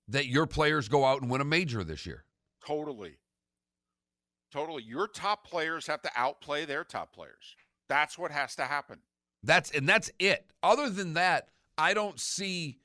that 0.08 0.28
your 0.28 0.46
players 0.46 0.88
go 0.88 1.04
out 1.04 1.22
and 1.22 1.30
win 1.30 1.42
a 1.42 1.46
major 1.46 1.84
this 1.84 2.06
year. 2.06 2.24
Totally. 2.66 3.18
Totally. 4.52 4.84
Your 4.84 5.08
top 5.08 5.46
players 5.46 5.88
have 5.88 6.02
to 6.04 6.12
outplay 6.16 6.66
their 6.66 6.84
top 6.84 7.14
players. 7.14 7.56
That's 7.90 8.18
what 8.18 8.32
has 8.32 8.56
to 8.56 8.64
happen. 8.64 9.00
That's 9.44 9.72
and 9.72 9.88
that's 9.88 10.10
it. 10.20 10.50
Other 10.64 10.90
than 10.90 11.14
that, 11.14 11.50
I 11.78 11.94
don't 11.94 12.20
see 12.20 12.80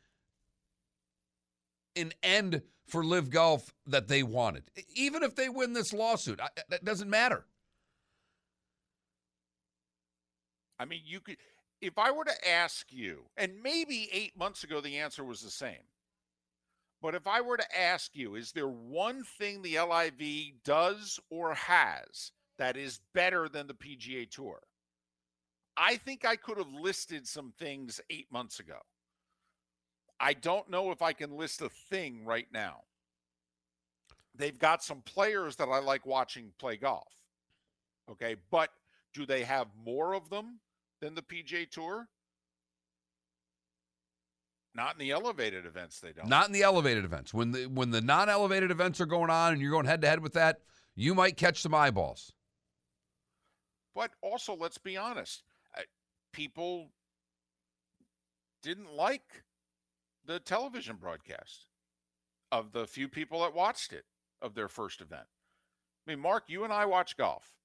an 1.96 2.12
end 2.22 2.62
for 2.86 3.04
LIV 3.04 3.30
Golf 3.30 3.72
that 3.86 4.08
they 4.08 4.22
wanted. 4.22 4.64
Even 4.94 5.22
if 5.22 5.36
they 5.36 5.48
win 5.48 5.72
this 5.72 5.92
lawsuit, 5.92 6.40
I, 6.40 6.48
that 6.68 6.84
doesn't 6.84 7.08
matter. 7.08 7.46
I 10.80 10.86
mean, 10.86 11.02
you 11.04 11.20
could, 11.20 11.36
if 11.82 11.98
I 11.98 12.10
were 12.10 12.24
to 12.24 12.48
ask 12.50 12.86
you, 12.90 13.26
and 13.36 13.62
maybe 13.62 14.08
eight 14.12 14.36
months 14.36 14.64
ago 14.64 14.80
the 14.80 14.96
answer 14.96 15.22
was 15.22 15.42
the 15.42 15.50
same, 15.50 15.84
but 17.02 17.14
if 17.14 17.26
I 17.26 17.42
were 17.42 17.58
to 17.58 17.78
ask 17.78 18.16
you, 18.16 18.34
is 18.34 18.52
there 18.52 18.66
one 18.66 19.22
thing 19.22 19.60
the 19.60 19.78
LIV 19.78 20.62
does 20.64 21.20
or 21.28 21.52
has 21.52 22.32
that 22.58 22.78
is 22.78 23.00
better 23.12 23.46
than 23.46 23.66
the 23.66 23.74
PGA 23.74 24.28
Tour? 24.30 24.60
I 25.76 25.96
think 25.96 26.24
I 26.24 26.36
could 26.36 26.56
have 26.56 26.72
listed 26.72 27.28
some 27.28 27.52
things 27.58 28.00
eight 28.08 28.32
months 28.32 28.58
ago. 28.58 28.78
I 30.18 30.32
don't 30.32 30.70
know 30.70 30.90
if 30.92 31.02
I 31.02 31.12
can 31.12 31.36
list 31.36 31.60
a 31.60 31.68
thing 31.68 32.24
right 32.24 32.48
now. 32.52 32.82
They've 34.34 34.58
got 34.58 34.82
some 34.82 35.02
players 35.02 35.56
that 35.56 35.68
I 35.68 35.78
like 35.80 36.06
watching 36.06 36.52
play 36.58 36.76
golf. 36.76 37.12
Okay. 38.10 38.36
But 38.50 38.70
do 39.12 39.26
they 39.26 39.44
have 39.44 39.68
more 39.84 40.14
of 40.14 40.28
them 40.30 40.60
than 41.00 41.14
the 41.14 41.22
PGA 41.22 41.68
Tour? 41.70 42.08
Not 44.74 44.92
in 44.94 44.98
the 45.00 45.10
elevated 45.10 45.66
events, 45.66 45.98
they 45.98 46.12
don't. 46.12 46.28
Not 46.28 46.46
in 46.46 46.52
the 46.52 46.62
elevated 46.62 47.04
events. 47.04 47.34
When 47.34 47.50
the 47.50 47.66
when 47.66 47.90
the 47.90 48.00
non-elevated 48.00 48.70
events 48.70 49.00
are 49.00 49.06
going 49.06 49.30
on 49.30 49.52
and 49.52 49.60
you're 49.60 49.72
going 49.72 49.86
head 49.86 50.00
to 50.02 50.08
head 50.08 50.22
with 50.22 50.34
that, 50.34 50.60
you 50.94 51.14
might 51.14 51.36
catch 51.36 51.60
some 51.60 51.74
eyeballs. 51.74 52.32
But 53.94 54.12
also, 54.22 54.54
let's 54.54 54.78
be 54.78 54.96
honest, 54.96 55.42
people 56.32 56.92
didn't 58.62 58.94
like 58.94 59.42
the 60.24 60.38
television 60.38 60.96
broadcast 60.96 61.66
of 62.52 62.72
the 62.72 62.86
few 62.86 63.08
people 63.08 63.40
that 63.40 63.54
watched 63.54 63.92
it 63.92 64.04
of 64.40 64.54
their 64.54 64.68
first 64.68 65.00
event. 65.00 65.26
I 66.06 66.12
mean, 66.12 66.20
Mark, 66.20 66.44
you 66.46 66.62
and 66.62 66.72
I 66.72 66.86
watch 66.86 67.16
golf, 67.16 67.56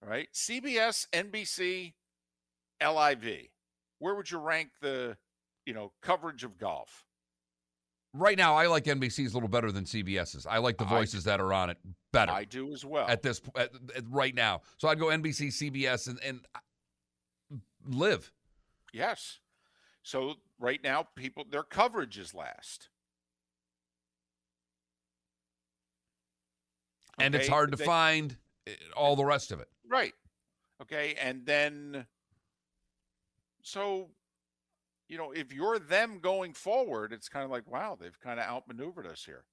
right? 0.00 0.28
CBS, 0.32 1.08
NBC, 1.12 1.94
LIV. 2.80 3.48
Where 3.98 4.14
would 4.14 4.30
you 4.30 4.38
rank 4.38 4.70
the, 4.80 5.16
you 5.64 5.72
know, 5.74 5.92
coverage 6.02 6.44
of 6.44 6.58
golf? 6.58 7.04
Right 8.12 8.38
now, 8.38 8.54
I 8.54 8.66
like 8.66 8.84
NBC's 8.84 9.32
a 9.32 9.36
little 9.36 9.48
better 9.48 9.70
than 9.70 9.84
CBS's. 9.84 10.46
I 10.46 10.58
like 10.58 10.78
the 10.78 10.84
I- 10.86 10.88
voices 10.88 11.24
that 11.24 11.40
are 11.40 11.52
on 11.52 11.70
it 11.70 11.76
better 12.12 12.32
I 12.32 12.44
do 12.44 12.72
as 12.72 12.84
well. 12.84 13.06
at 13.08 13.22
this 13.22 13.42
at, 13.56 13.70
at 13.94 14.04
right 14.08 14.34
now. 14.34 14.62
So 14.78 14.88
I'd 14.88 14.98
go 14.98 15.06
NBC, 15.06 15.48
CBS, 15.48 16.08
and 16.08 16.18
and 16.22 17.60
LIV. 17.88 18.32
yes. 18.92 19.40
So 20.02 20.34
right 20.58 20.82
now, 20.82 21.06
people 21.16 21.44
their 21.50 21.62
coverage 21.64 22.16
is 22.18 22.32
last. 22.32 22.88
And 27.18 27.34
it's 27.34 27.48
hard 27.48 27.70
to 27.72 27.76
they- 27.76 27.84
find 27.84 28.36
eh, 28.66 28.72
all 28.96 29.16
the 29.16 29.24
rest 29.24 29.52
of 29.52 29.60
it. 29.60 29.68
Right. 29.88 30.12
Okay. 30.82 31.14
And 31.20 31.46
then, 31.46 32.06
so, 33.66 34.10
you 35.08 35.18
know, 35.18 35.32
if 35.32 35.52
you're 35.52 35.80
them 35.80 36.20
going 36.20 36.52
forward, 36.52 37.12
it's 37.12 37.28
kind 37.28 37.44
of 37.44 37.50
like, 37.50 37.68
wow, 37.68 37.98
they've 38.00 38.20
kind 38.20 38.38
of 38.38 38.46
outmaneuvered 38.46 39.08
us 39.08 39.24
here. 39.26 39.44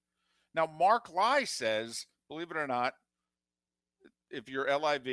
Now, 0.53 0.67
Mark 0.67 1.11
Lye 1.11 1.45
says, 1.45 2.05
believe 2.29 2.51
it 2.51 2.57
or 2.57 2.67
not, 2.67 2.93
if 4.29 4.47
you're 4.47 4.69
LIV, 4.69 5.07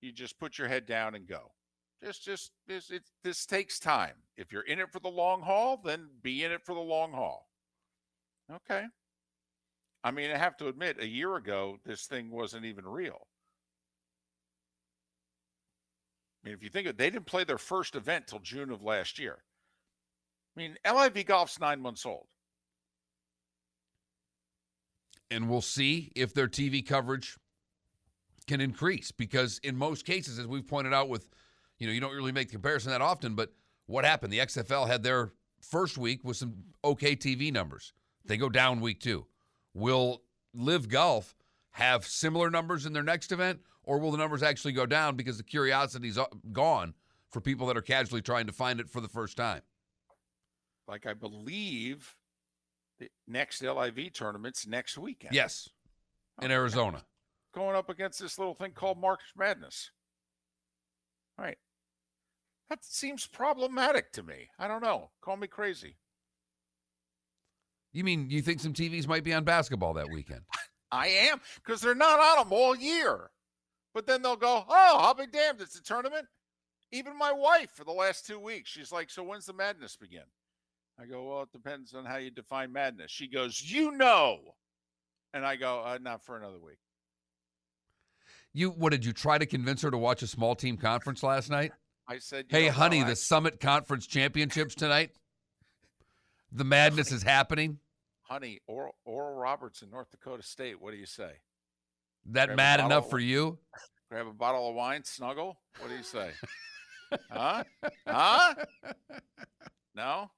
you 0.00 0.12
just 0.12 0.40
put 0.40 0.58
your 0.58 0.66
head 0.66 0.84
down 0.84 1.14
and 1.14 1.28
go. 1.28 1.52
Just, 2.02 2.24
just, 2.24 2.50
this, 2.66 2.90
it, 2.90 3.04
this 3.22 3.46
takes 3.46 3.78
time. 3.78 4.14
If 4.36 4.50
you're 4.50 4.62
in 4.62 4.80
it 4.80 4.90
for 4.90 4.98
the 4.98 5.08
long 5.08 5.42
haul, 5.42 5.80
then 5.84 6.08
be 6.20 6.42
in 6.42 6.50
it 6.50 6.64
for 6.64 6.74
the 6.74 6.80
long 6.80 7.12
haul. 7.12 7.46
Okay. 8.52 8.86
I 10.02 10.10
mean, 10.10 10.32
I 10.32 10.38
have 10.38 10.56
to 10.56 10.66
admit, 10.66 10.96
a 10.98 11.06
year 11.06 11.36
ago, 11.36 11.78
this 11.86 12.06
thing 12.06 12.32
wasn't 12.32 12.64
even 12.64 12.84
real. 12.84 13.28
I 16.42 16.48
mean, 16.48 16.54
if 16.54 16.62
you 16.62 16.70
think 16.70 16.86
of 16.86 16.90
it, 16.90 16.98
they 16.98 17.10
didn't 17.10 17.26
play 17.26 17.44
their 17.44 17.58
first 17.58 17.94
event 17.94 18.26
till 18.26 18.38
June 18.38 18.70
of 18.70 18.82
last 18.82 19.18
year. 19.18 19.38
I 20.56 20.60
mean, 20.60 20.76
LIV 20.84 21.26
golf's 21.26 21.60
nine 21.60 21.80
months 21.80 22.06
old. 22.06 22.26
and 25.30 25.48
we'll 25.48 25.62
see 25.62 26.10
if 26.16 26.34
their 26.34 26.48
TV 26.48 26.86
coverage 26.86 27.38
can 28.46 28.60
increase 28.60 29.12
because 29.12 29.58
in 29.62 29.76
most 29.76 30.04
cases 30.04 30.38
as 30.38 30.46
we've 30.46 30.66
pointed 30.66 30.92
out 30.92 31.08
with 31.08 31.26
you 31.78 31.86
know 31.86 31.92
you 31.92 32.00
don't 32.00 32.14
really 32.14 32.32
make 32.32 32.48
the 32.48 32.52
comparison 32.52 32.90
that 32.90 33.00
often 33.00 33.34
but 33.34 33.52
what 33.86 34.04
happened 34.04 34.32
the 34.32 34.38
XFL 34.38 34.88
had 34.88 35.02
their 35.02 35.32
first 35.60 35.96
week 35.96 36.24
with 36.24 36.36
some 36.36 36.54
okay 36.84 37.14
TV 37.14 37.52
numbers 37.52 37.92
they 38.24 38.36
go 38.36 38.48
down 38.48 38.80
week 38.80 39.00
2 39.00 39.24
will 39.74 40.22
LIV 40.52 40.88
golf 40.88 41.34
have 41.72 42.04
similar 42.04 42.50
numbers 42.50 42.86
in 42.86 42.92
their 42.92 43.02
next 43.04 43.30
event 43.30 43.60
or 43.84 43.98
will 43.98 44.10
the 44.10 44.18
numbers 44.18 44.42
actually 44.42 44.72
go 44.72 44.86
down 44.86 45.16
because 45.16 45.36
the 45.36 45.42
curiosity's 45.42 46.18
uh, 46.18 46.24
gone 46.52 46.94
for 47.30 47.40
people 47.40 47.66
that 47.66 47.76
are 47.76 47.82
casually 47.82 48.22
trying 48.22 48.46
to 48.46 48.52
find 48.52 48.80
it 48.80 48.88
for 48.90 49.00
the 49.00 49.08
first 49.08 49.36
time 49.36 49.62
Like 50.88 51.06
I 51.06 51.14
believe 51.14 52.16
the 52.98 53.08
next 53.26 53.62
LIV 53.62 54.12
tournament's 54.12 54.66
next 54.66 54.98
weekend. 54.98 55.34
yes 55.34 55.68
in. 56.42 56.50
Arizona 56.50 57.04
Going 57.52 57.74
up 57.76 57.88
against 57.90 58.20
this 58.20 58.38
little 58.38 58.54
thing 58.54 58.70
called 58.72 59.00
March 59.00 59.20
Madness. 59.36 59.90
All 61.36 61.44
right. 61.44 61.58
That 62.68 62.84
seems 62.84 63.26
problematic 63.26 64.12
to 64.12 64.22
me. 64.22 64.48
I 64.56 64.68
don't 64.68 64.82
know. 64.84 65.10
Call 65.20 65.36
me 65.36 65.48
crazy. 65.48 65.96
you 67.92 68.04
mean 68.04 68.30
you 68.30 68.40
think 68.42 68.60
some 68.60 68.72
TVs 68.72 69.08
might 69.08 69.24
be 69.24 69.32
on 69.34 69.42
basketball 69.44 69.94
that 69.94 70.08
weekend 70.12 70.42
I 70.92 71.08
am 71.08 71.40
because 71.56 71.80
they're 71.80 71.94
not 71.94 72.20
on 72.20 72.44
them 72.48 72.52
all 72.52 72.76
year. 72.76 73.30
But 73.94 74.06
then 74.06 74.22
they'll 74.22 74.36
go, 74.36 74.64
oh, 74.68 74.96
I'll 74.98 75.14
be 75.14 75.26
damned. 75.26 75.60
It's 75.60 75.78
a 75.78 75.82
tournament. 75.82 76.26
Even 76.92 77.16
my 77.18 77.32
wife 77.32 77.70
for 77.74 77.84
the 77.84 77.92
last 77.92 78.26
two 78.26 78.38
weeks, 78.38 78.70
she's 78.70 78.92
like, 78.92 79.10
so 79.10 79.22
when's 79.22 79.46
the 79.46 79.52
madness 79.52 79.96
begin? 79.96 80.22
I 81.00 81.06
go, 81.06 81.24
well, 81.28 81.42
it 81.42 81.52
depends 81.52 81.94
on 81.94 82.04
how 82.04 82.16
you 82.16 82.30
define 82.30 82.72
madness. 82.72 83.10
She 83.10 83.26
goes, 83.26 83.60
you 83.62 83.92
know. 83.92 84.54
And 85.32 85.46
I 85.46 85.56
go, 85.56 85.80
uh, 85.84 85.98
not 86.02 86.24
for 86.24 86.36
another 86.36 86.58
week. 86.58 86.78
You 88.52 88.70
what 88.70 88.90
did 88.90 89.04
you 89.04 89.12
try 89.12 89.38
to 89.38 89.46
convince 89.46 89.82
her 89.82 89.90
to 89.92 89.98
watch 89.98 90.22
a 90.22 90.26
small 90.26 90.56
team 90.56 90.76
conference 90.76 91.22
last 91.22 91.50
night? 91.50 91.72
I 92.08 92.18
said, 92.18 92.46
Hey, 92.48 92.66
know, 92.66 92.72
honey, 92.72 92.98
no, 93.00 93.06
I- 93.06 93.10
the 93.10 93.16
Summit 93.16 93.60
Conference 93.60 94.06
Championships 94.08 94.74
tonight. 94.74 95.12
The 96.50 96.64
madness 96.64 97.12
is 97.12 97.22
happening. 97.22 97.78
honey, 98.22 98.58
Oral, 98.66 98.96
Oral 99.04 99.36
Roberts 99.36 99.82
in 99.82 99.90
North 99.90 100.10
Dakota 100.10 100.42
State. 100.42 100.80
What 100.80 100.90
do 100.90 100.96
you 100.96 101.06
say? 101.06 101.34
That 102.26 102.46
Grab 102.46 102.56
mad 102.56 102.80
enough 102.80 103.04
of- 103.04 103.10
for 103.10 103.18
you? 103.18 103.58
Grab 104.10 104.26
a 104.26 104.32
bottle 104.32 104.68
of 104.68 104.74
wine, 104.74 105.04
snuggle? 105.04 105.60
What 105.78 105.88
do 105.88 105.96
you 105.96 106.02
say? 106.02 106.30
huh? 107.30 107.64
Huh? 108.06 108.54
No? 109.94 110.30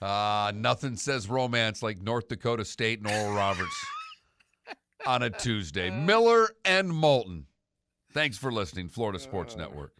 Uh, 0.00 0.52
nothing 0.54 0.96
says 0.96 1.28
romance 1.28 1.82
like 1.82 1.98
North 2.02 2.28
Dakota 2.28 2.64
State 2.64 2.98
and 3.00 3.10
Oral 3.10 3.34
Roberts 3.34 3.86
on 5.06 5.22
a 5.22 5.30
Tuesday. 5.30 5.88
Miller 6.04 6.50
and 6.64 6.88
Moulton. 6.90 7.46
Thanks 8.12 8.36
for 8.36 8.52
listening, 8.52 8.88
Florida 8.88 9.18
Sports 9.18 9.54
Uh. 9.54 9.58
Network. 9.58 9.92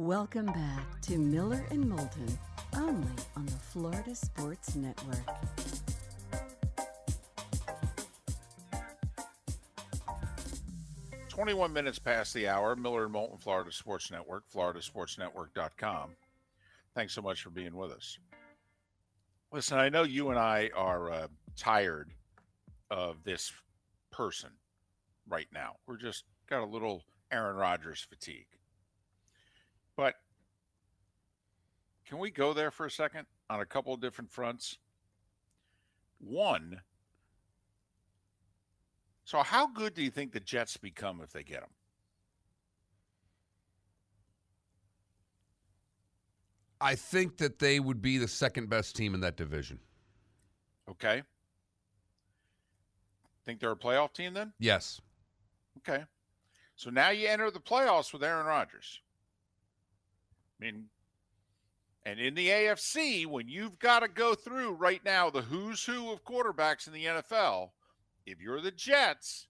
Welcome 0.00 0.46
back 0.46 1.02
to 1.02 1.18
Miller 1.18 1.62
and 1.70 1.86
Moulton, 1.86 2.38
only 2.74 3.12
on 3.36 3.44
the 3.44 3.52
Florida 3.52 4.14
Sports 4.14 4.74
Network. 4.74 5.18
Twenty-one 11.28 11.74
minutes 11.74 11.98
past 11.98 12.32
the 12.32 12.48
hour. 12.48 12.74
Miller 12.76 13.04
and 13.04 13.12
Moulton, 13.12 13.36
Florida 13.36 13.70
Sports 13.70 14.10
Network, 14.10 14.44
FloridaSportsNetwork.com. 14.50 16.12
Thanks 16.94 17.12
so 17.12 17.20
much 17.20 17.42
for 17.42 17.50
being 17.50 17.76
with 17.76 17.90
us. 17.90 18.18
Listen, 19.52 19.76
I 19.76 19.90
know 19.90 20.04
you 20.04 20.30
and 20.30 20.38
I 20.38 20.70
are 20.74 21.10
uh, 21.10 21.28
tired 21.58 22.08
of 22.90 23.22
this 23.22 23.52
person 24.10 24.48
right 25.28 25.48
now. 25.52 25.76
We're 25.86 25.98
just 25.98 26.24
got 26.48 26.62
a 26.62 26.66
little 26.66 27.04
Aaron 27.30 27.56
Rodgers 27.56 28.00
fatigue. 28.00 28.46
But 30.00 30.14
can 32.06 32.16
we 32.16 32.30
go 32.30 32.54
there 32.54 32.70
for 32.70 32.86
a 32.86 32.90
second 32.90 33.26
on 33.50 33.60
a 33.60 33.66
couple 33.66 33.92
of 33.92 34.00
different 34.00 34.30
fronts? 34.30 34.78
One, 36.18 36.80
so 39.26 39.42
how 39.42 39.66
good 39.66 39.92
do 39.92 40.02
you 40.02 40.10
think 40.10 40.32
the 40.32 40.40
Jets 40.40 40.78
become 40.78 41.20
if 41.22 41.34
they 41.34 41.42
get 41.42 41.58
him? 41.58 41.68
I 46.80 46.94
think 46.94 47.36
that 47.36 47.58
they 47.58 47.78
would 47.78 48.00
be 48.00 48.16
the 48.16 48.26
second 48.26 48.70
best 48.70 48.96
team 48.96 49.12
in 49.12 49.20
that 49.20 49.36
division. 49.36 49.80
Okay. 50.88 51.22
Think 53.44 53.60
they're 53.60 53.72
a 53.72 53.76
playoff 53.76 54.14
team 54.14 54.32
then? 54.32 54.54
Yes. 54.58 54.98
Okay. 55.76 56.04
So 56.76 56.88
now 56.88 57.10
you 57.10 57.28
enter 57.28 57.50
the 57.50 57.60
playoffs 57.60 58.14
with 58.14 58.24
Aaron 58.24 58.46
Rodgers. 58.46 59.02
I 60.60 60.64
mean, 60.64 60.84
and 62.04 62.18
in 62.18 62.34
the 62.34 62.48
AFC, 62.48 63.26
when 63.26 63.48
you've 63.48 63.78
got 63.78 64.00
to 64.00 64.08
go 64.08 64.34
through 64.34 64.72
right 64.72 65.04
now 65.04 65.30
the 65.30 65.42
who's 65.42 65.84
who 65.84 66.10
of 66.10 66.24
quarterbacks 66.24 66.86
in 66.86 66.92
the 66.92 67.04
NFL, 67.04 67.70
if 68.26 68.40
you're 68.40 68.60
the 68.60 68.70
Jets, 68.70 69.46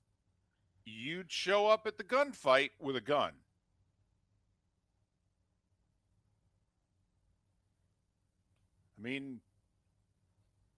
you'd 0.84 1.30
show 1.30 1.68
up 1.68 1.86
at 1.86 1.96
the 1.96 2.04
gunfight 2.04 2.70
with 2.80 2.96
a 2.96 3.00
gun. 3.00 3.32
I 8.98 9.02
mean, 9.02 9.40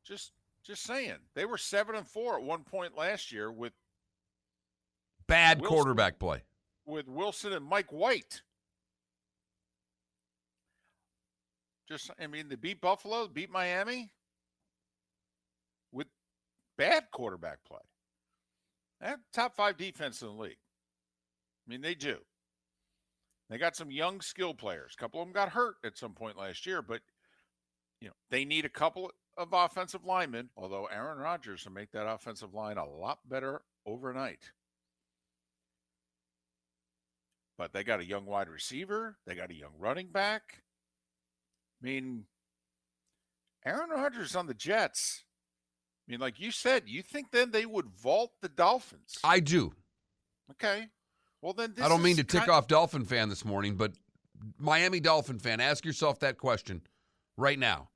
just 0.05 0.33
just 0.63 0.85
saying. 0.85 1.17
They 1.35 1.45
were 1.45 1.59
7 1.59 1.97
and 1.97 2.07
4 2.07 2.37
at 2.37 2.43
one 2.45 2.63
point 2.63 2.97
last 2.97 3.33
year 3.33 3.51
with 3.51 3.73
Bad 5.27 5.61
Wilson. 5.61 5.77
quarterback 5.77 6.19
play. 6.21 6.43
with 6.87 7.09
Wilson 7.09 7.53
and 7.53 7.65
Mike 7.65 7.93
White. 7.93 8.43
Just, 11.93 12.11
I 12.19 12.27
mean, 12.27 12.49
they 12.49 12.57
beat 12.57 12.81
Buffalo, 12.81 13.29
beat 13.29 13.51
Miami 13.51 14.11
with 15.93 16.07
bad 16.79 17.05
quarterback 17.13 17.59
play. 17.65 17.81
That 19.03 19.19
top 19.35 19.55
five 19.55 19.77
defense 19.77 20.23
in 20.23 20.29
the 20.29 20.35
league. 20.35 20.57
I 21.67 21.71
mean, 21.71 21.83
they 21.83 21.95
do. 21.95 22.17
They 23.51 23.59
got 23.59 23.77
some 23.77 23.91
young 23.91 24.23
skill 24.23 24.55
players. 24.55 24.95
A 24.97 25.01
couple 25.01 25.21
of 25.21 25.27
them 25.27 25.35
got 25.35 25.51
hurt 25.51 25.75
at 25.85 25.99
some 25.99 26.15
point 26.15 26.39
last 26.39 26.65
year, 26.65 26.81
but 26.81 27.03
you 28.01 28.09
know 28.09 28.15
they 28.31 28.47
need 28.47 28.65
a 28.65 28.71
couple 28.71 29.11
of 29.37 29.49
offensive 29.53 30.07
linemen. 30.07 30.49
Although 30.57 30.87
Aaron 30.87 31.19
Rodgers 31.19 31.67
will 31.67 31.73
make 31.73 31.91
that 31.93 32.09
offensive 32.09 32.55
line 32.55 32.79
a 32.79 32.87
lot 32.87 33.19
better 33.29 33.61
overnight. 33.85 34.53
but 37.63 37.73
they 37.73 37.85
got 37.85 38.01
a 38.01 38.05
young 38.05 38.27
wide 38.27 38.49
receiver. 38.49 39.17
They 39.25 39.37
got 39.37 39.53
a 39.53 39.55
young 39.55 39.75
running 39.79 40.09
back. 40.09 40.63
I 41.83 41.87
mean, 41.87 42.25
Aaron 43.65 43.91
Rodgers 43.91 44.37
on 44.37 44.47
the 44.47 44.55
Jets. 44.55 45.25
I 46.07 46.13
mean, 46.13 46.21
like 46.21 46.41
you 46.41 46.51
said, 46.51 46.85
you 46.87 47.03
think 47.03 47.31
then 47.31 47.51
they 47.51 47.67
would 47.67 47.89
vault 47.89 48.33
the 48.41 48.49
Dolphins? 48.49 49.19
I 49.25 49.41
do. 49.41 49.73
Okay. 50.51 50.89
Well, 51.41 51.53
then 51.53 51.75
I 51.83 51.89
don't 51.89 52.03
mean 52.03 52.17
to 52.17 52.25
tick 52.25 52.49
off 52.49 52.69
Dolphin 52.69 53.05
fan 53.05 53.29
this 53.29 53.45
morning, 53.45 53.77
but 53.77 53.93
Miami 54.59 55.01
Dolphin 55.01 55.39
fan, 55.39 55.61
ask 55.61 55.85
yourself 55.85 56.21
that 56.21 56.39
question 56.39 56.83
right 57.37 57.59
now. 57.59 57.89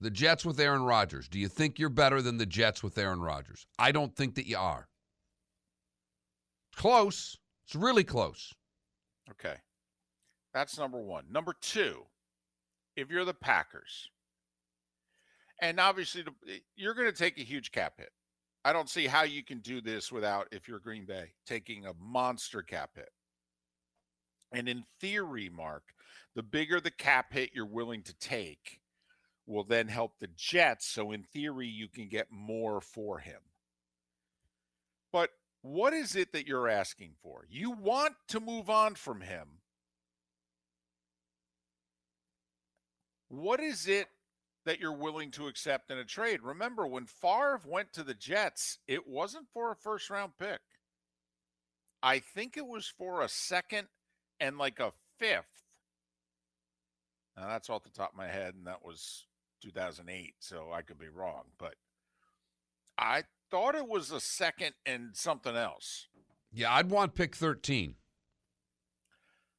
The 0.00 0.10
Jets 0.10 0.44
with 0.44 0.58
Aaron 0.58 0.82
Rodgers. 0.82 1.28
Do 1.28 1.38
you 1.38 1.46
think 1.46 1.78
you're 1.78 1.88
better 1.88 2.20
than 2.20 2.38
the 2.38 2.46
Jets 2.46 2.82
with 2.82 2.98
Aaron 2.98 3.20
Rodgers? 3.20 3.66
I 3.78 3.92
don't 3.92 4.16
think 4.16 4.34
that 4.34 4.46
you 4.48 4.56
are. 4.56 4.88
Close. 6.74 7.38
It's 7.66 7.76
really 7.76 8.02
close. 8.02 8.52
Okay. 9.30 9.54
That's 10.52 10.76
number 10.76 10.98
one. 10.98 11.26
Number 11.30 11.54
two, 11.60 12.06
if 12.96 13.10
you're 13.10 13.24
the 13.24 13.34
Packers, 13.34 14.10
and 15.60 15.78
obviously 15.78 16.22
the- 16.22 16.34
eh, 16.52 16.58
you're 16.74 16.94
going 16.94 17.10
to 17.10 17.16
take 17.16 17.38
a 17.38 17.44
huge 17.44 17.72
cap 17.72 17.98
hit. 17.98 18.12
I 18.64 18.72
don't 18.72 18.88
see 18.88 19.06
how 19.06 19.22
you 19.22 19.42
can 19.44 19.58
do 19.58 19.80
this 19.80 20.12
without, 20.12 20.48
if 20.52 20.68
you're 20.68 20.78
Green 20.78 21.04
Bay, 21.04 21.34
taking 21.46 21.86
a 21.86 21.94
monster 21.94 22.62
cap 22.62 22.96
hit. 22.96 23.12
And 24.52 24.68
in 24.68 24.84
theory, 25.00 25.48
Mark, 25.48 25.94
the 26.34 26.42
bigger 26.42 26.80
the 26.80 26.90
cap 26.90 27.32
hit 27.32 27.50
you're 27.54 27.66
willing 27.66 28.02
to 28.04 28.14
take 28.14 28.80
will 29.46 29.64
then 29.64 29.88
help 29.88 30.18
the 30.18 30.28
Jets. 30.36 30.86
So 30.86 31.10
in 31.10 31.24
theory, 31.24 31.66
you 31.66 31.88
can 31.88 32.08
get 32.08 32.30
more 32.30 32.80
for 32.80 33.18
him. 33.18 33.40
But 35.12 35.30
what 35.62 35.92
is 35.92 36.14
it 36.16 36.32
that 36.32 36.46
you're 36.46 36.68
asking 36.68 37.14
for? 37.22 37.46
You 37.48 37.70
want 37.72 38.14
to 38.28 38.40
move 38.40 38.70
on 38.70 38.94
from 38.94 39.20
him. 39.20 39.61
What 43.32 43.60
is 43.60 43.88
it 43.88 44.08
that 44.66 44.78
you're 44.78 44.92
willing 44.92 45.30
to 45.30 45.46
accept 45.46 45.90
in 45.90 45.96
a 45.96 46.04
trade? 46.04 46.42
Remember, 46.42 46.86
when 46.86 47.06
Favre 47.06 47.62
went 47.66 47.90
to 47.94 48.02
the 48.02 48.12
Jets, 48.12 48.76
it 48.86 49.08
wasn't 49.08 49.46
for 49.54 49.72
a 49.72 49.74
first 49.76 50.10
round 50.10 50.32
pick. 50.38 50.60
I 52.02 52.18
think 52.18 52.58
it 52.58 52.66
was 52.66 52.86
for 52.98 53.22
a 53.22 53.28
second 53.30 53.88
and 54.38 54.58
like 54.58 54.80
a 54.80 54.92
fifth. 55.18 55.64
Now, 57.34 57.48
that's 57.48 57.70
off 57.70 57.84
the 57.84 57.88
top 57.90 58.10
of 58.10 58.18
my 58.18 58.26
head, 58.28 58.54
and 58.54 58.66
that 58.66 58.84
was 58.84 59.24
2008, 59.62 60.34
so 60.40 60.70
I 60.70 60.82
could 60.82 60.98
be 60.98 61.08
wrong. 61.08 61.44
But 61.58 61.76
I 62.98 63.22
thought 63.50 63.74
it 63.74 63.88
was 63.88 64.10
a 64.10 64.20
second 64.20 64.74
and 64.84 65.16
something 65.16 65.56
else. 65.56 66.08
Yeah, 66.52 66.70
I'd 66.74 66.90
want 66.90 67.14
pick 67.14 67.34
13. 67.34 67.94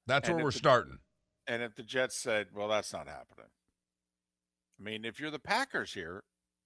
That's 0.06 0.28
And 0.30 0.36
where 0.38 0.46
we're 0.46 0.52
the- 0.52 0.58
starting. 0.60 1.00
And 1.48 1.64
if 1.64 1.74
the 1.76 1.82
Jets 1.82 2.16
said, 2.16 2.50
well, 2.54 2.68
that's 2.68 2.94
not 2.94 3.08
happening. 3.08 3.48
I 4.80 4.84
mean, 4.84 5.06
if 5.06 5.20
you're 5.20 5.32
the 5.32 5.40
Packers 5.40 5.94
here, 5.94 6.24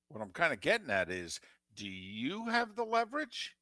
what 0.10 0.22
I'm 0.22 0.32
kind 0.32 0.54
of 0.54 0.62
getting 0.62 0.90
at 0.90 1.10
is 1.10 1.40
do 1.76 1.88
you 1.88 2.48
have 2.48 2.76
the 2.76 2.84
leverage? 2.84 3.56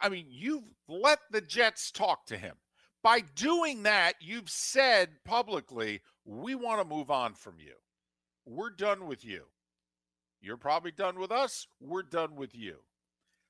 I 0.00 0.08
mean, 0.08 0.26
you've 0.28 0.64
let 0.88 1.20
the 1.30 1.40
Jets 1.40 1.90
talk 1.90 2.26
to 2.26 2.36
him. 2.36 2.56
By 3.02 3.20
doing 3.20 3.84
that, 3.84 4.14
you've 4.20 4.50
said 4.50 5.10
publicly, 5.24 6.02
we 6.24 6.56
want 6.56 6.80
to 6.80 6.94
move 6.96 7.10
on 7.10 7.34
from 7.34 7.54
you. 7.58 7.74
We're 8.44 8.70
done 8.70 9.06
with 9.06 9.24
you. 9.24 9.44
You're 10.40 10.56
probably 10.56 10.90
done 10.90 11.18
with 11.18 11.30
us. 11.30 11.66
We're 11.80 12.02
done 12.02 12.34
with 12.34 12.54
you. 12.54 12.78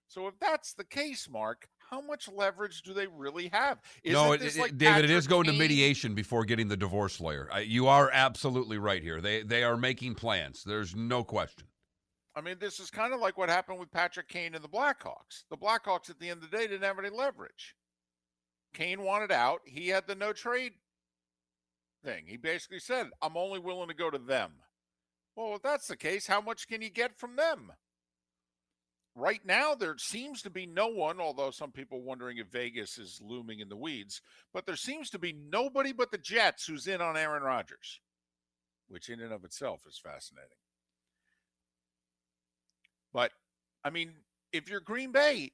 So 0.08 0.28
if 0.28 0.38
that's 0.40 0.74
the 0.74 0.84
case, 0.84 1.28
Mark, 1.28 1.68
how 1.90 2.00
much 2.00 2.28
leverage 2.28 2.82
do 2.82 2.92
they 2.92 3.06
really 3.06 3.48
have? 3.48 3.80
no, 4.04 4.32
Isn't 4.32 4.34
it, 4.34 4.38
this 4.44 4.56
it- 4.56 4.60
like 4.60 4.78
David, 4.78 4.98
it 4.98 5.08
Patrick 5.08 5.10
is 5.18 5.26
going 5.26 5.44
to 5.46 5.52
mediation 5.52 6.14
before 6.14 6.44
getting 6.44 6.68
the 6.68 6.76
divorce 6.76 7.20
lawyer. 7.20 7.48
I, 7.52 7.60
you 7.60 7.86
are 7.88 8.10
absolutely 8.12 8.78
right 8.78 9.02
here. 9.02 9.20
They 9.20 9.42
they 9.42 9.62
are 9.64 9.76
making 9.76 10.14
plans. 10.14 10.62
There's 10.64 10.94
no 10.96 11.22
question. 11.24 11.66
I 12.34 12.42
mean, 12.42 12.56
this 12.60 12.80
is 12.80 12.90
kind 12.90 13.14
of 13.14 13.20
like 13.20 13.38
what 13.38 13.48
happened 13.48 13.78
with 13.78 13.90
Patrick 13.90 14.28
Kane 14.28 14.54
and 14.54 14.62
the 14.62 14.68
Blackhawks. 14.68 15.44
The 15.50 15.56
Blackhawks, 15.56 16.10
at 16.10 16.18
the 16.18 16.28
end 16.28 16.42
of 16.42 16.50
the 16.50 16.56
day, 16.56 16.66
didn't 16.66 16.82
have 16.82 16.98
any 16.98 17.08
leverage. 17.08 17.74
Kane 18.74 19.00
wanted 19.02 19.32
out. 19.32 19.60
He 19.64 19.88
had 19.88 20.06
the 20.06 20.14
no 20.14 20.34
trade 20.34 20.72
thing. 22.04 22.24
He 22.26 22.36
basically 22.36 22.78
said, 22.78 23.06
I'm 23.22 23.38
only 23.38 23.58
willing 23.58 23.88
to 23.88 23.94
go 23.94 24.10
to 24.10 24.18
them. 24.18 24.52
Well, 25.34 25.54
if 25.56 25.62
that's 25.62 25.86
the 25.86 25.96
case, 25.96 26.26
how 26.26 26.42
much 26.42 26.68
can 26.68 26.82
you 26.82 26.90
get 26.90 27.16
from 27.18 27.36
them? 27.36 27.72
Right 29.18 29.40
now, 29.46 29.74
there 29.74 29.96
seems 29.96 30.42
to 30.42 30.50
be 30.50 30.66
no 30.66 30.88
one, 30.88 31.20
although 31.20 31.50
some 31.50 31.72
people 31.72 32.02
wondering 32.02 32.36
if 32.36 32.48
Vegas 32.48 32.98
is 32.98 33.18
looming 33.24 33.60
in 33.60 33.70
the 33.70 33.76
weeds, 33.76 34.20
but 34.52 34.66
there 34.66 34.76
seems 34.76 35.08
to 35.10 35.18
be 35.18 35.32
nobody 35.32 35.92
but 35.92 36.10
the 36.10 36.18
Jets 36.18 36.66
who's 36.66 36.86
in 36.86 37.00
on 37.00 37.16
Aaron 37.16 37.42
Rodgers, 37.42 38.00
which 38.88 39.08
in 39.08 39.20
and 39.20 39.32
of 39.32 39.42
itself 39.44 39.80
is 39.88 39.98
fascinating. 39.98 40.50
But 43.14 43.32
I 43.82 43.88
mean, 43.88 44.12
if 44.52 44.68
you're 44.68 44.80
Green 44.80 45.12
Bay, 45.12 45.52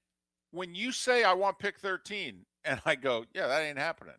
when 0.51 0.75
you 0.75 0.90
say 0.90 1.22
I 1.22 1.35
want 1.35 1.61
pick 1.61 1.79
13, 1.79 2.44
and 2.64 2.81
I 2.85 2.96
go, 2.96 3.25
yeah, 3.33 3.46
that 3.46 3.62
ain't 3.62 3.79
happening. 3.79 4.14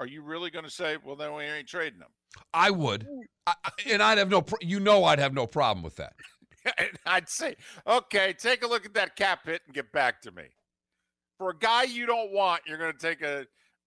Are 0.00 0.06
you 0.06 0.22
really 0.22 0.50
going 0.50 0.64
to 0.64 0.70
say, 0.70 0.96
well, 1.04 1.14
then 1.14 1.32
we 1.34 1.44
ain't 1.44 1.68
trading 1.68 2.00
them? 2.00 2.10
I 2.52 2.70
would, 2.70 3.06
I, 3.46 3.54
and 3.88 4.02
I'd 4.02 4.18
have 4.18 4.30
no. 4.30 4.42
Pro- 4.42 4.58
you 4.60 4.80
know, 4.80 5.04
I'd 5.04 5.18
have 5.18 5.34
no 5.34 5.46
problem 5.46 5.84
with 5.84 5.96
that. 5.96 6.14
I'd 7.06 7.28
say, 7.28 7.56
okay, 7.86 8.32
take 8.32 8.62
a 8.62 8.66
look 8.66 8.86
at 8.86 8.94
that 8.94 9.16
cap 9.16 9.46
hit 9.46 9.62
and 9.66 9.74
get 9.74 9.92
back 9.92 10.22
to 10.22 10.30
me. 10.32 10.44
For 11.38 11.50
a 11.50 11.58
guy 11.58 11.84
you 11.84 12.06
don't 12.06 12.32
want, 12.32 12.62
you're 12.66 12.78
going 12.78 12.92
to 12.92 12.98
take 12.98 13.22
a, 13.22 13.40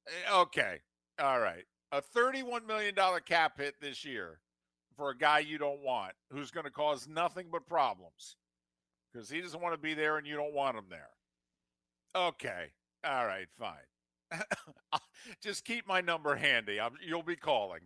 eh, 0.08 0.34
okay, 0.34 0.80
all 1.20 1.40
right, 1.40 1.64
a 1.92 2.02
$31 2.02 2.68
million 2.68 2.96
cap 3.26 3.60
hit 3.60 3.76
this 3.80 4.04
year 4.04 4.40
for 4.98 5.10
a 5.10 5.18
guy 5.18 5.40
you 5.40 5.58
don't 5.58 5.82
want 5.82 6.14
who's 6.32 6.52
going 6.52 6.66
to 6.66 6.72
cause 6.72 7.08
nothing 7.08 7.48
but 7.52 7.68
problems 7.68 8.36
because 9.12 9.30
he 9.30 9.42
doesn't 9.42 9.62
want 9.62 9.74
to 9.74 9.80
be 9.80 9.94
there 9.94 10.18
and 10.18 10.28
you 10.28 10.36
don't 10.36 10.54
want 10.54 10.78
him 10.78 10.86
there. 10.90 11.10
Okay, 12.16 12.68
all 13.06 13.26
right, 13.26 13.48
fine. 13.58 13.76
Just 15.42 15.66
keep 15.66 15.88
my 15.88 16.02
number 16.02 16.36
handy. 16.36 16.80
I'm, 16.80 16.94
you'll 17.06 17.24
be 17.24 17.36
calling. 17.36 17.82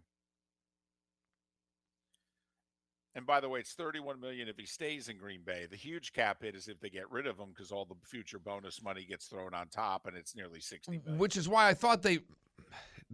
And 3.15 3.25
by 3.25 3.39
the 3.39 3.49
way, 3.49 3.59
it's 3.59 3.73
31 3.73 4.21
million 4.21 4.47
if 4.47 4.57
he 4.57 4.65
stays 4.65 5.09
in 5.09 5.17
Green 5.17 5.41
Bay. 5.43 5.65
The 5.69 5.75
huge 5.75 6.13
cap 6.13 6.43
hit 6.43 6.55
is 6.55 6.67
if 6.67 6.79
they 6.79 6.89
get 6.89 7.09
rid 7.11 7.25
of 7.25 7.39
him 7.39 7.49
because 7.49 7.71
all 7.71 7.85
the 7.85 7.95
future 8.03 8.37
bonus 8.37 8.83
money 8.83 9.03
gets 9.03 9.25
thrown 9.25 9.53
on 9.53 9.67
top, 9.67 10.05
and 10.05 10.15
it's 10.15 10.35
nearly 10.35 10.59
60 10.59 10.91
mm, 10.91 11.03
million. 11.03 11.19
Which 11.19 11.35
is 11.35 11.49
why 11.49 11.67
I 11.67 11.73
thought 11.73 12.01
they. 12.01 12.19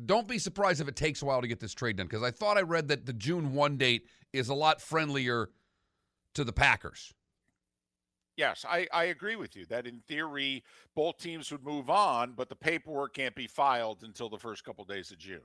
Don't 0.06 0.28
be 0.28 0.38
surprised 0.38 0.82
if 0.82 0.90
it 0.90 0.98
takes 0.98 1.22
a 1.22 1.26
while 1.26 1.42
to 1.42 1.48
get 1.48 1.62
this 1.62 1.74
trade 1.74 1.96
done 1.96 2.08
because 2.08 2.24
I 2.24 2.32
thought 2.32 2.58
I 2.58 2.62
read 2.62 2.90
that 2.90 3.06
the 3.06 3.14
June 3.14 3.54
1 3.54 3.78
date 3.78 4.08
is 4.34 4.50
a 4.50 4.54
lot 4.54 4.82
friendlier 4.82 5.50
to 6.34 6.44
the 6.44 6.52
Packers. 6.52 7.14
Yes, 8.36 8.66
I, 8.68 8.88
I 8.92 9.06
agree 9.06 9.38
with 9.38 9.56
you 9.56 9.66
that 9.68 9.88
in 9.88 10.02
theory 10.02 10.66
both 10.94 11.18
teams 11.18 11.50
would 11.52 11.64
move 11.64 11.90
on, 11.90 12.34
but 12.34 12.50
the 12.50 12.56
paperwork 12.56 13.14
can't 13.14 13.36
be 13.36 13.48
filed 13.48 14.04
until 14.04 14.28
the 14.28 14.38
first 14.38 14.66
couple 14.66 14.84
days 14.84 15.12
of 15.12 15.18
June. 15.18 15.40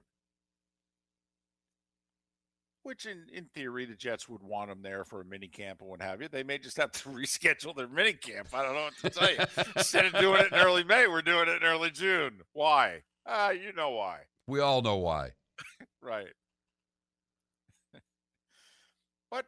Which 2.82 3.04
in, 3.04 3.26
in 3.32 3.44
theory 3.44 3.84
the 3.84 3.94
Jets 3.94 4.28
would 4.28 4.42
want 4.42 4.70
them 4.70 4.80
there 4.82 5.04
for 5.04 5.20
a 5.20 5.24
mini 5.24 5.48
camp 5.48 5.82
and 5.82 5.90
what 5.90 6.00
have 6.00 6.22
you. 6.22 6.28
They 6.28 6.42
may 6.42 6.56
just 6.58 6.78
have 6.78 6.92
to 6.92 7.08
reschedule 7.10 7.76
their 7.76 7.88
mini 7.88 8.14
camp. 8.14 8.48
I 8.54 8.62
don't 8.62 8.74
know 8.74 8.84
what 8.84 8.96
to 8.98 9.10
tell 9.10 9.30
you. 9.30 9.64
Instead 9.76 10.06
of 10.06 10.12
doing 10.20 10.40
it 10.40 10.52
in 10.52 10.58
early 10.58 10.84
May, 10.84 11.06
we're 11.06 11.20
doing 11.20 11.48
it 11.48 11.62
in 11.62 11.68
early 11.68 11.90
June. 11.90 12.40
Why? 12.52 13.02
Ah, 13.26 13.50
you 13.50 13.72
know 13.74 13.90
why. 13.90 14.20
We 14.46 14.60
all 14.60 14.82
know 14.82 14.96
why. 14.96 15.32
Right. 16.02 16.28
but 19.30 19.44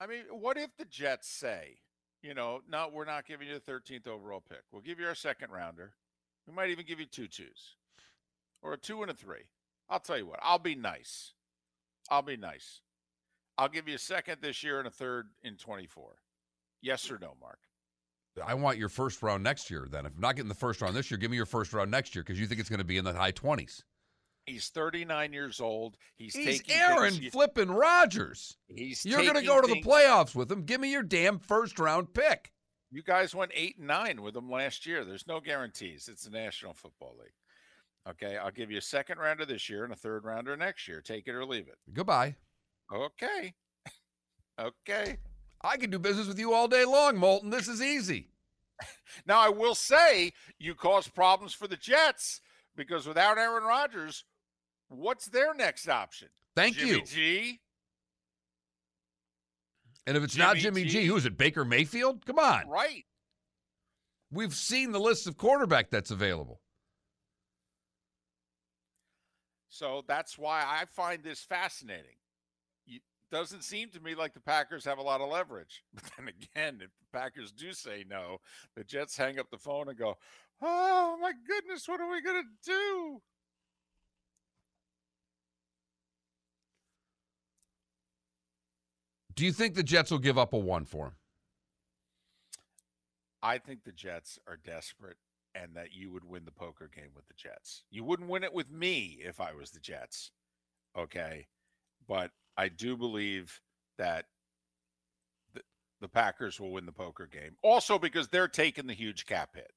I 0.00 0.06
mean, 0.06 0.22
what 0.30 0.56
if 0.56 0.70
the 0.78 0.84
Jets 0.84 1.28
say, 1.28 1.78
you 2.22 2.34
know, 2.34 2.60
no, 2.70 2.88
we're 2.92 3.04
not 3.04 3.26
giving 3.26 3.48
you 3.48 3.54
the 3.54 3.72
13th 3.72 4.06
overall 4.06 4.44
pick. 4.48 4.62
We'll 4.70 4.82
give 4.82 5.00
you 5.00 5.06
our 5.06 5.16
second 5.16 5.50
rounder. 5.50 5.94
We 6.46 6.54
might 6.54 6.70
even 6.70 6.86
give 6.86 7.00
you 7.00 7.06
two 7.06 7.26
twos 7.26 7.74
or 8.62 8.74
a 8.74 8.76
two 8.78 9.02
and 9.02 9.10
a 9.10 9.14
three. 9.14 9.48
I'll 9.88 9.98
tell 9.98 10.18
you 10.18 10.26
what, 10.26 10.38
I'll 10.40 10.60
be 10.60 10.76
nice. 10.76 11.32
I'll 12.10 12.22
be 12.22 12.36
nice. 12.36 12.80
I'll 13.58 13.68
give 13.68 13.88
you 13.88 13.94
a 13.96 13.98
second 13.98 14.38
this 14.40 14.62
year 14.62 14.78
and 14.78 14.88
a 14.88 14.90
third 14.90 15.28
in 15.42 15.56
24. 15.56 16.16
Yes 16.82 17.10
or 17.10 17.18
no, 17.18 17.34
Mark? 17.40 17.58
I 18.44 18.54
want 18.54 18.78
your 18.78 18.88
first 18.88 19.22
round 19.22 19.42
next 19.42 19.70
year. 19.70 19.86
Then, 19.90 20.06
if 20.06 20.12
I'm 20.14 20.20
not 20.20 20.36
getting 20.36 20.48
the 20.48 20.54
first 20.54 20.80
round 20.80 20.96
this 20.96 21.10
year, 21.10 21.18
give 21.18 21.30
me 21.30 21.36
your 21.36 21.46
first 21.46 21.72
round 21.74 21.90
next 21.90 22.14
year 22.14 22.22
because 22.22 22.40
you 22.40 22.46
think 22.46 22.60
it's 22.60 22.70
going 22.70 22.78
to 22.78 22.84
be 22.84 22.96
in 22.96 23.04
the 23.04 23.12
high 23.12 23.32
20s. 23.32 23.82
He's 24.46 24.68
39 24.68 25.32
years 25.32 25.60
old. 25.60 25.96
He's, 26.16 26.34
He's 26.34 26.60
taking 26.62 26.74
Aaron 26.74 27.12
things- 27.12 27.32
flipping 27.32 27.70
Rodgers. 27.70 28.56
He's 28.68 29.04
You're 29.04 29.22
going 29.22 29.34
to 29.34 29.42
go 29.42 29.60
to 29.60 29.66
the 29.66 29.82
playoffs 29.82 30.34
with 30.34 30.50
him. 30.50 30.64
Give 30.64 30.80
me 30.80 30.90
your 30.90 31.02
damn 31.02 31.38
first 31.38 31.78
round 31.78 32.14
pick. 32.14 32.52
You 32.90 33.02
guys 33.02 33.34
went 33.34 33.52
eight 33.54 33.76
and 33.78 33.86
nine 33.86 34.22
with 34.22 34.34
him 34.34 34.50
last 34.50 34.86
year. 34.86 35.04
There's 35.04 35.26
no 35.26 35.40
guarantees. 35.40 36.08
It's 36.10 36.24
the 36.24 36.30
National 36.30 36.72
Football 36.72 37.16
League. 37.20 37.34
Okay, 38.08 38.36
I'll 38.36 38.50
give 38.50 38.70
you 38.70 38.78
a 38.78 38.82
second 38.82 39.18
rounder 39.18 39.44
this 39.44 39.68
year 39.68 39.84
and 39.84 39.92
a 39.92 39.96
third 39.96 40.24
rounder 40.24 40.56
next 40.56 40.88
year. 40.88 41.02
Take 41.02 41.28
it 41.28 41.34
or 41.34 41.44
leave 41.44 41.68
it. 41.68 41.76
Goodbye. 41.92 42.34
Okay. 42.92 43.52
okay. 44.60 45.18
I 45.62 45.76
can 45.76 45.90
do 45.90 45.98
business 45.98 46.26
with 46.26 46.38
you 46.38 46.54
all 46.54 46.66
day 46.66 46.84
long, 46.84 47.18
Moulton. 47.18 47.50
This 47.50 47.68
is 47.68 47.82
easy. 47.82 48.28
Now, 49.26 49.38
I 49.40 49.50
will 49.50 49.74
say 49.74 50.32
you 50.58 50.74
caused 50.74 51.14
problems 51.14 51.52
for 51.52 51.68
the 51.68 51.76
Jets 51.76 52.40
because 52.76 53.06
without 53.06 53.36
Aaron 53.36 53.64
Rodgers, 53.64 54.24
what's 54.88 55.26
their 55.26 55.52
next 55.52 55.88
option? 55.88 56.28
Thank 56.56 56.76
Jimmy 56.76 56.90
you. 56.92 57.02
G. 57.04 57.60
And 60.06 60.16
if 60.16 60.22
it's 60.22 60.36
not 60.36 60.56
Jimmy 60.56 60.82
Jimmy 60.82 60.90
G. 60.90 61.00
G, 61.02 61.06
who 61.06 61.16
is 61.16 61.26
it? 61.26 61.36
Baker 61.36 61.64
Mayfield? 61.64 62.24
Come 62.24 62.38
on. 62.38 62.68
Right. 62.68 63.04
We've 64.30 64.54
seen 64.54 64.92
the 64.92 65.00
list 65.00 65.26
of 65.26 65.36
quarterback 65.36 65.90
that's 65.90 66.10
available. 66.10 66.60
So 69.70 70.02
that's 70.06 70.36
why 70.36 70.64
I 70.66 70.84
find 70.84 71.22
this 71.22 71.40
fascinating. 71.40 72.16
It 72.86 73.02
doesn't 73.30 73.62
seem 73.62 73.88
to 73.90 74.00
me 74.00 74.16
like 74.16 74.34
the 74.34 74.40
Packers 74.40 74.84
have 74.84 74.98
a 74.98 75.02
lot 75.02 75.20
of 75.20 75.30
leverage. 75.30 75.84
But 75.94 76.02
then 76.16 76.28
again, 76.28 76.80
if 76.82 76.90
the 76.90 77.18
Packers 77.18 77.52
do 77.52 77.72
say 77.72 78.04
no, 78.08 78.38
the 78.76 78.82
Jets 78.82 79.16
hang 79.16 79.38
up 79.38 79.48
the 79.50 79.58
phone 79.58 79.88
and 79.88 79.96
go, 79.96 80.18
Oh 80.60 81.16
my 81.22 81.32
goodness, 81.46 81.88
what 81.88 82.00
are 82.00 82.10
we 82.10 82.20
going 82.20 82.42
to 82.42 82.70
do? 82.70 83.22
Do 89.36 89.46
you 89.46 89.52
think 89.52 89.74
the 89.74 89.82
Jets 89.82 90.10
will 90.10 90.18
give 90.18 90.36
up 90.36 90.52
a 90.52 90.58
one 90.58 90.84
for 90.84 91.06
him? 91.06 91.12
I 93.42 93.56
think 93.56 93.84
the 93.84 93.92
Jets 93.92 94.38
are 94.46 94.56
desperate 94.56 95.16
and 95.54 95.74
that 95.74 95.92
you 95.92 96.12
would 96.12 96.24
win 96.24 96.44
the 96.44 96.50
poker 96.50 96.90
game 96.94 97.10
with 97.14 97.26
the 97.26 97.34
Jets. 97.34 97.84
You 97.90 98.04
wouldn't 98.04 98.28
win 98.28 98.44
it 98.44 98.54
with 98.54 98.70
me 98.70 99.18
if 99.24 99.40
I 99.40 99.52
was 99.52 99.70
the 99.70 99.80
Jets. 99.80 100.30
Okay. 100.96 101.46
But 102.06 102.30
I 102.56 102.68
do 102.68 102.96
believe 102.96 103.60
that 103.98 104.26
the, 105.54 105.62
the 106.00 106.08
Packers 106.08 106.60
will 106.60 106.72
win 106.72 106.86
the 106.86 106.92
poker 106.92 107.26
game. 107.26 107.56
Also 107.62 107.98
because 107.98 108.28
they're 108.28 108.48
taking 108.48 108.86
the 108.86 108.94
huge 108.94 109.26
cap 109.26 109.50
hit. 109.54 109.72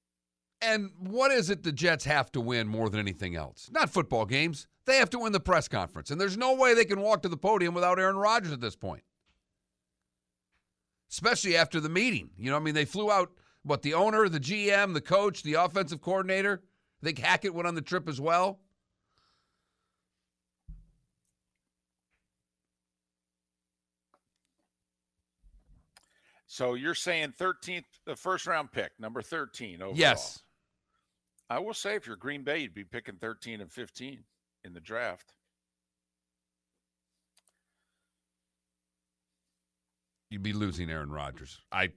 And 0.61 0.91
what 0.97 1.31
is 1.31 1.49
it 1.49 1.63
the 1.63 1.73
Jets 1.73 2.05
have 2.05 2.31
to 2.31 2.41
win 2.41 2.67
more 2.67 2.89
than 2.89 2.99
anything 2.99 3.35
else? 3.35 3.69
Not 3.71 3.89
football 3.89 4.25
games. 4.25 4.67
They 4.85 4.97
have 4.97 5.09
to 5.11 5.19
win 5.19 5.33
the 5.33 5.39
press 5.39 5.67
conference. 5.67 6.09
And 6.09 6.19
there's 6.19 6.37
no 6.37 6.55
way 6.55 6.73
they 6.73 6.85
can 6.85 7.01
walk 7.01 7.21
to 7.23 7.29
the 7.29 7.37
podium 7.37 7.73
without 7.73 7.99
Aaron 7.99 8.15
Rodgers 8.15 8.53
at 8.53 8.61
this 8.61 8.75
point. 8.75 9.03
Especially 11.11 11.57
after 11.57 11.79
the 11.79 11.89
meeting. 11.89 12.29
You 12.37 12.49
know, 12.49 12.57
I 12.57 12.59
mean, 12.59 12.75
they 12.75 12.85
flew 12.85 13.11
out, 13.11 13.31
what, 13.63 13.81
the 13.81 13.93
owner, 13.93 14.27
the 14.29 14.39
GM, 14.39 14.93
the 14.93 15.01
coach, 15.01 15.43
the 15.43 15.53
offensive 15.55 16.01
coordinator? 16.01 16.61
I 17.01 17.05
think 17.05 17.19
Hackett 17.19 17.53
went 17.53 17.67
on 17.67 17.75
the 17.75 17.81
trip 17.81 18.07
as 18.07 18.19
well. 18.19 18.59
So 26.45 26.75
you're 26.75 26.93
saying 26.93 27.33
13th, 27.39 27.85
the 28.05 28.15
first 28.15 28.45
round 28.45 28.71
pick, 28.71 28.91
number 28.99 29.23
13 29.23 29.81
overall. 29.81 29.97
Yes. 29.97 30.43
I 31.49 31.57
will 31.57 31.73
say 31.73 31.95
if 31.95 32.05
you're 32.05 32.15
Green 32.15 32.43
Bay, 32.43 32.59
you'd 32.59 32.75
be 32.75 32.83
picking 32.83 33.15
13 33.15 33.59
and 33.59 33.71
15 33.71 34.23
in 34.63 34.73
the 34.73 34.79
draft. 34.79 35.33
You'd 40.29 40.43
be 40.43 40.53
losing 40.53 40.91
Aaron 40.91 41.11
Rodgers. 41.11 41.59
I 41.71 41.89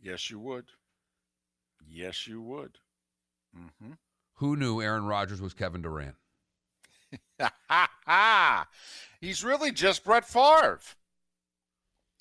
Yes, 0.00 0.30
you 0.30 0.38
would. 0.40 0.66
Yes, 1.88 2.26
you 2.26 2.40
would. 2.42 2.78
Mm-hmm. 3.56 3.92
who 4.34 4.54
knew 4.56 4.82
Aaron 4.82 5.06
Rodgers 5.06 5.40
was 5.40 5.54
Kevin 5.54 5.80
Durant? 5.80 6.16
He's 9.20 9.42
really 9.42 9.72
just 9.72 10.04
Brett 10.04 10.26
Favre. 10.26 10.80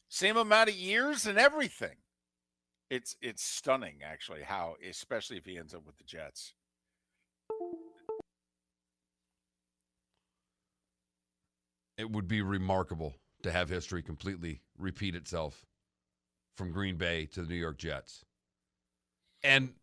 Same 0.07 0.37
amount 0.37 0.69
of 0.69 0.75
years 0.75 1.25
and 1.25 1.37
everything. 1.37 1.97
It's 2.89 3.15
it's 3.21 3.43
stunning 3.43 3.95
actually 4.03 4.43
how, 4.43 4.75
especially 4.87 5.37
if 5.37 5.45
he 5.45 5.57
ends 5.57 5.73
up 5.73 5.85
with 5.85 5.97
the 5.97 6.03
Jets. 6.03 6.53
It 11.97 12.11
would 12.11 12.27
be 12.27 12.41
remarkable 12.41 13.15
to 13.43 13.51
have 13.51 13.69
history 13.69 14.01
completely 14.01 14.61
repeat 14.77 15.15
itself 15.15 15.65
from 16.55 16.71
Green 16.71 16.97
Bay 16.97 17.25
to 17.27 17.41
the 17.41 17.47
New 17.47 17.55
York 17.55 17.77
Jets. 17.77 18.24
And, 19.45 19.73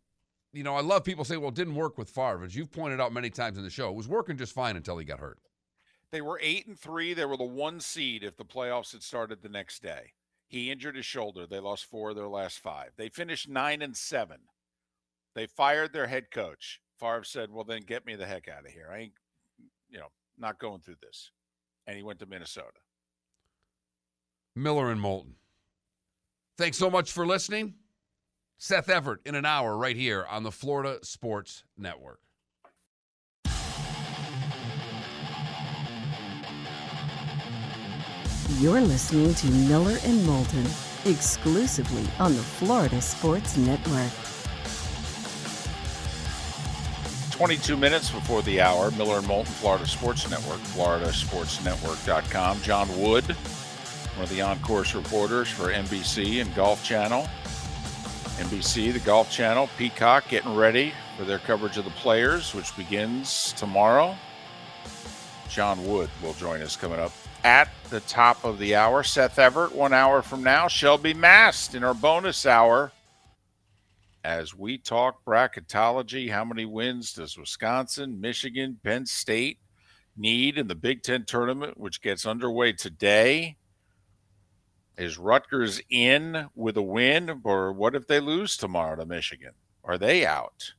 you 0.51 0.63
know, 0.63 0.75
I 0.75 0.81
love 0.81 1.05
people 1.05 1.23
say, 1.23 1.37
well, 1.37 1.49
it 1.49 1.55
didn't 1.55 1.75
work 1.75 1.97
with 1.97 2.09
Favre. 2.09 2.43
As 2.43 2.55
you've 2.55 2.71
pointed 2.71 2.99
out 2.99 3.13
many 3.13 3.29
times 3.29 3.57
in 3.57 3.63
the 3.63 3.69
show, 3.69 3.89
it 3.89 3.95
was 3.95 4.09
working 4.09 4.37
just 4.37 4.53
fine 4.53 4.75
until 4.75 4.97
he 4.97 5.05
got 5.05 5.19
hurt. 5.19 5.39
They 6.11 6.21
were 6.21 6.39
eight 6.43 6.67
and 6.67 6.77
three. 6.77 7.13
They 7.13 7.25
were 7.25 7.37
the 7.37 7.43
one 7.43 7.79
seed 7.79 8.23
if 8.23 8.35
the 8.35 8.45
playoffs 8.45 8.91
had 8.91 9.01
started 9.01 9.41
the 9.41 9.49
next 9.49 9.81
day. 9.81 10.11
He 10.47 10.69
injured 10.69 10.95
his 10.95 11.05
shoulder. 11.05 11.47
They 11.47 11.59
lost 11.59 11.85
four 11.85 12.11
of 12.11 12.15
their 12.15 12.27
last 12.27 12.59
five. 12.59 12.91
They 12.97 13.09
finished 13.09 13.49
nine 13.49 13.81
and 13.81 13.97
seven. 13.97 14.37
They 15.33 15.47
fired 15.47 15.93
their 15.93 16.05
head 16.05 16.29
coach. 16.29 16.79
Favre 16.99 17.23
said, 17.23 17.49
Well, 17.49 17.63
then 17.63 17.81
get 17.81 18.05
me 18.05 18.15
the 18.15 18.27
heck 18.27 18.47
out 18.47 18.65
of 18.65 18.71
here. 18.71 18.89
I 18.93 18.97
ain't, 18.99 19.13
you 19.89 19.97
know, 19.97 20.09
not 20.37 20.59
going 20.59 20.81
through 20.81 20.97
this. 21.01 21.31
And 21.87 21.97
he 21.97 22.03
went 22.03 22.19
to 22.19 22.27
Minnesota. 22.27 22.67
Miller 24.55 24.91
and 24.91 25.01
Moulton. 25.01 25.35
Thanks 26.57 26.77
so 26.77 26.91
much 26.91 27.11
for 27.11 27.25
listening. 27.25 27.73
Seth 28.65 28.87
Everett 28.87 29.19
in 29.25 29.35
an 29.35 29.45
hour 29.45 29.75
right 29.75 29.97
here 29.97 30.25
on 30.29 30.43
the 30.43 30.51
Florida 30.51 30.99
Sports 31.03 31.65
Network. 31.77 32.21
You're 38.61 38.79
listening 38.79 39.33
to 39.33 39.47
Miller 39.67 39.97
and 40.05 40.25
Moulton 40.25 40.65
exclusively 41.03 42.05
on 42.19 42.37
the 42.37 42.41
Florida 42.41 43.01
Sports 43.01 43.57
Network. 43.57 44.13
22 47.31 47.75
minutes 47.75 48.11
before 48.11 48.43
the 48.43 48.61
hour, 48.61 48.91
Miller 48.91 49.17
and 49.17 49.27
Moulton, 49.27 49.51
Florida 49.55 49.85
Sports 49.85 50.29
Network, 50.29 50.59
floridasportsnetwork.com. 50.59 52.61
John 52.61 52.87
Wood, 52.97 53.25
one 53.25 54.23
of 54.23 54.29
the 54.29 54.41
on-course 54.41 54.95
reporters 54.95 55.49
for 55.49 55.73
NBC 55.73 56.39
and 56.39 56.55
Golf 56.55 56.81
Channel. 56.81 57.27
NBC, 58.43 58.91
the 58.91 58.99
Golf 58.99 59.31
Channel, 59.31 59.69
Peacock 59.77 60.27
getting 60.27 60.53
ready 60.53 60.91
for 61.17 61.23
their 61.23 61.39
coverage 61.39 61.77
of 61.77 61.85
the 61.85 61.91
players, 61.91 62.53
which 62.53 62.75
begins 62.75 63.53
tomorrow. 63.53 64.17
John 65.47 65.87
Wood 65.87 66.09
will 66.21 66.33
join 66.33 66.61
us 66.61 66.75
coming 66.75 66.99
up 66.99 67.13
at 67.45 67.69
the 67.89 68.01
top 68.01 68.43
of 68.43 68.59
the 68.59 68.75
hour. 68.75 69.01
Seth 69.01 69.39
Everett, 69.39 69.73
one 69.73 69.93
hour 69.93 70.21
from 70.21 70.43
now. 70.43 70.67
Shelby 70.67 71.13
Mast 71.13 71.73
in 71.73 71.85
our 71.85 71.93
bonus 71.93 72.45
hour 72.45 72.91
as 74.25 74.53
we 74.53 74.77
talk 74.77 75.23
bracketology. 75.23 76.29
How 76.29 76.43
many 76.43 76.65
wins 76.65 77.13
does 77.13 77.37
Wisconsin, 77.37 78.19
Michigan, 78.19 78.77
Penn 78.83 79.05
State 79.05 79.59
need 80.17 80.57
in 80.57 80.67
the 80.67 80.75
Big 80.75 81.01
Ten 81.01 81.23
tournament, 81.23 81.79
which 81.79 82.01
gets 82.01 82.25
underway 82.25 82.73
today? 82.73 83.55
Is 84.97 85.17
Rutgers 85.17 85.81
in 85.89 86.47
with 86.55 86.77
a 86.77 86.81
win, 86.81 87.41
or 87.43 87.73
what 87.73 87.95
if 87.95 88.07
they 88.07 88.19
lose 88.19 88.55
tomorrow 88.55 88.95
to 88.95 89.05
Michigan? 89.05 89.53
Are 89.83 89.97
they 89.97 90.25
out? 90.25 90.73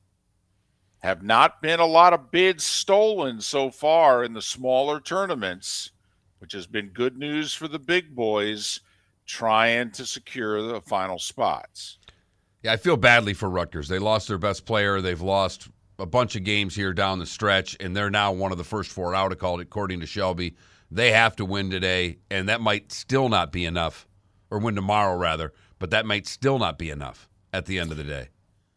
Have 0.98 1.22
not 1.22 1.60
been 1.60 1.80
a 1.80 1.86
lot 1.86 2.12
of 2.12 2.30
bids 2.30 2.64
stolen 2.64 3.40
so 3.40 3.70
far 3.70 4.24
in 4.24 4.32
the 4.32 4.40
smaller 4.40 5.00
tournaments, 5.00 5.90
which 6.38 6.52
has 6.52 6.66
been 6.66 6.88
good 6.88 7.18
news 7.18 7.52
for 7.52 7.68
the 7.68 7.78
big 7.78 8.14
boys 8.14 8.80
trying 9.26 9.90
to 9.90 10.06
secure 10.06 10.62
the 10.62 10.80
final 10.80 11.18
spots. 11.18 11.98
Yeah, 12.62 12.72
I 12.72 12.76
feel 12.76 12.96
badly 12.96 13.34
for 13.34 13.50
Rutgers. 13.50 13.88
They 13.88 13.98
lost 13.98 14.28
their 14.28 14.38
best 14.38 14.64
player. 14.64 15.00
They've 15.00 15.20
lost 15.20 15.68
a 15.98 16.06
bunch 16.06 16.36
of 16.36 16.44
games 16.44 16.74
here 16.74 16.92
down 16.92 17.18
the 17.18 17.26
stretch, 17.26 17.76
and 17.80 17.94
they're 17.94 18.10
now 18.10 18.32
one 18.32 18.52
of 18.52 18.58
the 18.58 18.64
first 18.64 18.90
four 18.90 19.14
out, 19.14 19.32
according 19.32 20.00
to 20.00 20.06
Shelby. 20.06 20.56
They 20.94 21.10
have 21.10 21.34
to 21.36 21.44
win 21.44 21.70
today, 21.70 22.18
and 22.30 22.48
that 22.48 22.60
might 22.60 22.92
still 22.92 23.28
not 23.28 23.50
be 23.50 23.64
enough, 23.64 24.06
or 24.48 24.60
win 24.60 24.76
tomorrow, 24.76 25.16
rather, 25.16 25.52
but 25.80 25.90
that 25.90 26.06
might 26.06 26.24
still 26.24 26.56
not 26.56 26.78
be 26.78 26.88
enough 26.88 27.28
at 27.52 27.66
the 27.66 27.80
end 27.80 27.90
of 27.90 27.96
the 27.96 28.04
day. 28.04 28.28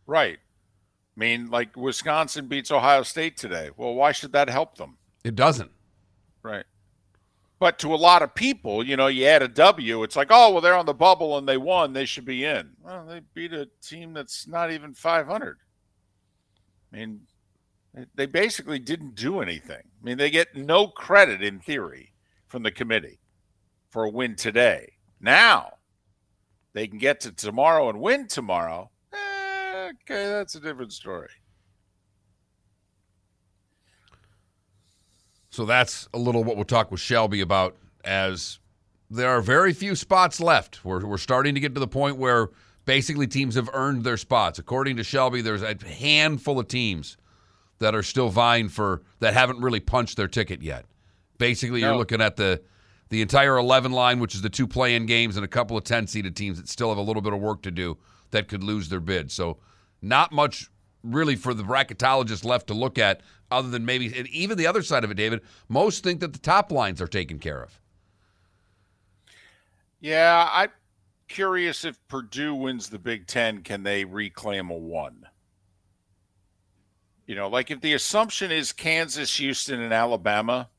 Right. 0.08 0.40
I 0.40 1.20
mean, 1.20 1.52
like 1.52 1.78
Wisconsin 1.78 2.48
beats 2.48 2.72
Ohio 2.72 3.04
State 3.04 3.38
today. 3.38 3.70
Well, 3.78 3.94
why 3.94 4.14
should 4.14 4.32
that 4.32 4.50
help 4.50 4.80
them? 4.80 4.98
It 5.24 5.36
doesn't. 5.36 5.70
Right. 6.42 6.66
But 7.60 7.78
to 7.80 7.94
a 7.94 7.98
lot 7.98 8.24
of 8.24 8.34
people, 8.34 8.84
you 8.84 8.98
know, 8.98 9.08
you 9.08 9.28
add 9.28 9.44
a 9.44 9.48
W, 9.48 10.02
it's 10.02 10.16
like, 10.16 10.30
oh, 10.32 10.52
well, 10.54 10.62
they're 10.62 10.74
on 10.74 10.88
the 10.88 10.96
bubble 10.96 11.38
and 11.38 11.48
they 11.48 11.58
won. 11.58 11.94
They 11.94 12.06
should 12.06 12.26
be 12.26 12.46
in. 12.46 12.72
Well, 12.82 13.06
they 13.06 13.22
beat 13.36 13.54
a 13.54 13.68
team 13.84 14.14
that's 14.14 14.48
not 14.48 14.72
even 14.72 14.96
500. 14.96 15.58
I 16.92 16.96
mean, 16.96 17.22
they 18.16 18.26
basically 18.26 18.80
didn't 18.80 19.16
do 19.16 19.42
anything. 19.42 19.82
I 19.82 20.04
mean, 20.04 20.18
they 20.18 20.30
get 20.30 20.56
no 20.56 20.88
credit 20.88 21.42
in 21.42 21.60
theory 21.60 22.14
from 22.48 22.64
the 22.64 22.72
committee 22.72 23.20
for 23.90 24.04
a 24.04 24.10
win 24.10 24.36
today. 24.36 24.94
Now, 25.20 25.74
they 26.74 26.88
can 26.88 26.98
get 27.00 27.22
to 27.22 27.32
tomorrow 27.32 27.90
and 27.90 28.00
win 28.00 28.28
tomorrow. 28.28 28.92
Eh, 29.14 29.90
okay, 29.90 30.26
that's 30.30 30.56
a 30.56 30.60
different 30.60 30.94
story. 30.94 31.30
So 35.50 35.66
that's 35.66 36.08
a 36.14 36.20
little 36.20 36.44
what 36.44 36.56
we'll 36.56 36.66
talk 36.66 36.92
with 36.92 37.00
Shelby 37.00 37.42
about 37.42 37.76
as 38.06 38.60
there 39.10 39.30
are 39.30 39.42
very 39.42 39.74
few 39.74 39.96
spots 39.96 40.40
left. 40.40 40.86
We're, 40.86 41.04
we're 41.06 41.18
starting 41.18 41.56
to 41.56 41.60
get 41.60 41.74
to 41.74 41.80
the 41.80 41.88
point 41.88 42.18
where 42.18 42.50
Basically, 42.88 43.28
teams 43.28 43.56
have 43.56 43.70
earned 43.74 44.06
their 44.06 44.16
spots. 44.16 44.60
According 44.60 44.96
to 44.96 45.04
Shelby, 45.04 45.42
there's 45.42 45.62
a 45.62 45.76
handful 45.86 46.58
of 46.58 46.70
teams 46.70 47.18
that 47.80 47.96
are 47.96 48.04
still 48.04 48.30
vying 48.30 48.70
for 48.70 49.04
that 49.20 49.34
haven't 49.34 49.60
really 49.62 49.80
punched 49.80 50.18
their 50.18 50.28
ticket 50.28 50.62
yet. 50.62 50.86
Basically, 51.38 51.82
you're 51.82 51.96
looking 51.96 52.22
at 52.22 52.36
the 52.36 52.62
the 53.10 53.22
entire 53.22 53.58
11 53.58 53.92
line, 53.92 54.20
which 54.20 54.36
is 54.36 54.42
the 54.42 54.50
two 54.50 54.68
play-in 54.68 55.06
games 55.06 55.38
and 55.38 55.46
a 55.46 55.48
couple 55.48 55.78
of 55.78 55.84
10-seeded 55.86 56.36
teams 56.36 56.58
that 56.58 56.68
still 56.68 56.90
have 56.90 56.98
a 56.98 57.02
little 57.02 57.22
bit 57.22 57.32
of 57.32 57.40
work 57.40 57.62
to 57.62 57.72
do 57.72 57.98
that 58.32 58.50
could 58.50 58.64
lose 58.64 58.90
their 58.90 59.00
bid. 59.00 59.32
So, 59.32 59.58
not 60.02 60.34
much 60.34 60.70
really 61.04 61.36
for 61.36 61.54
the 61.54 61.64
bracketologists 61.64 62.44
left 62.44 62.68
to 62.68 62.74
look 62.74 62.98
at 62.98 63.22
other 63.50 63.70
than 63.70 63.86
maybe 63.86 64.14
and 64.18 64.28
even 64.28 64.58
the 64.58 64.68
other 64.68 64.84
side 64.84 65.04
of 65.04 65.12
it, 65.12 65.16
David. 65.16 65.42
Most 65.70 66.04
think 66.04 66.20
that 66.20 66.34
the 66.34 66.40
top 66.40 66.72
lines 66.72 67.02
are 67.02 67.08
taken 67.08 67.40
care 67.40 67.64
of. 67.64 67.80
Yeah, 70.00 70.50
I'm 70.52 70.72
curious 71.28 71.86
if 71.86 71.98
Purdue 72.08 72.54
wins 72.54 72.90
the 72.90 73.00
Big 73.00 73.26
Ten, 73.26 73.62
can 73.64 73.84
they 73.84 74.06
reclaim 74.06 74.70
a 74.70 74.78
one? 74.78 75.26
You 77.28 77.36
know, 77.36 77.50
like 77.50 77.70
if 77.70 77.82
the 77.82 77.94
assumption 77.94 78.52
is 78.52 78.72
Kansas, 78.72 79.36
Houston, 79.38 79.82
and 79.82 79.94
Alabama 79.94 80.70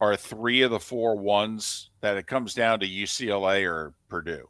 are 0.00 0.16
three 0.16 0.62
of 0.62 0.70
the 0.70 0.78
four 0.78 1.16
ones, 1.16 1.90
that 2.00 2.16
it 2.16 2.28
comes 2.28 2.54
down 2.54 2.80
to 2.80 2.86
UCLA 2.86 3.68
or 3.68 3.92
Purdue. 4.08 4.48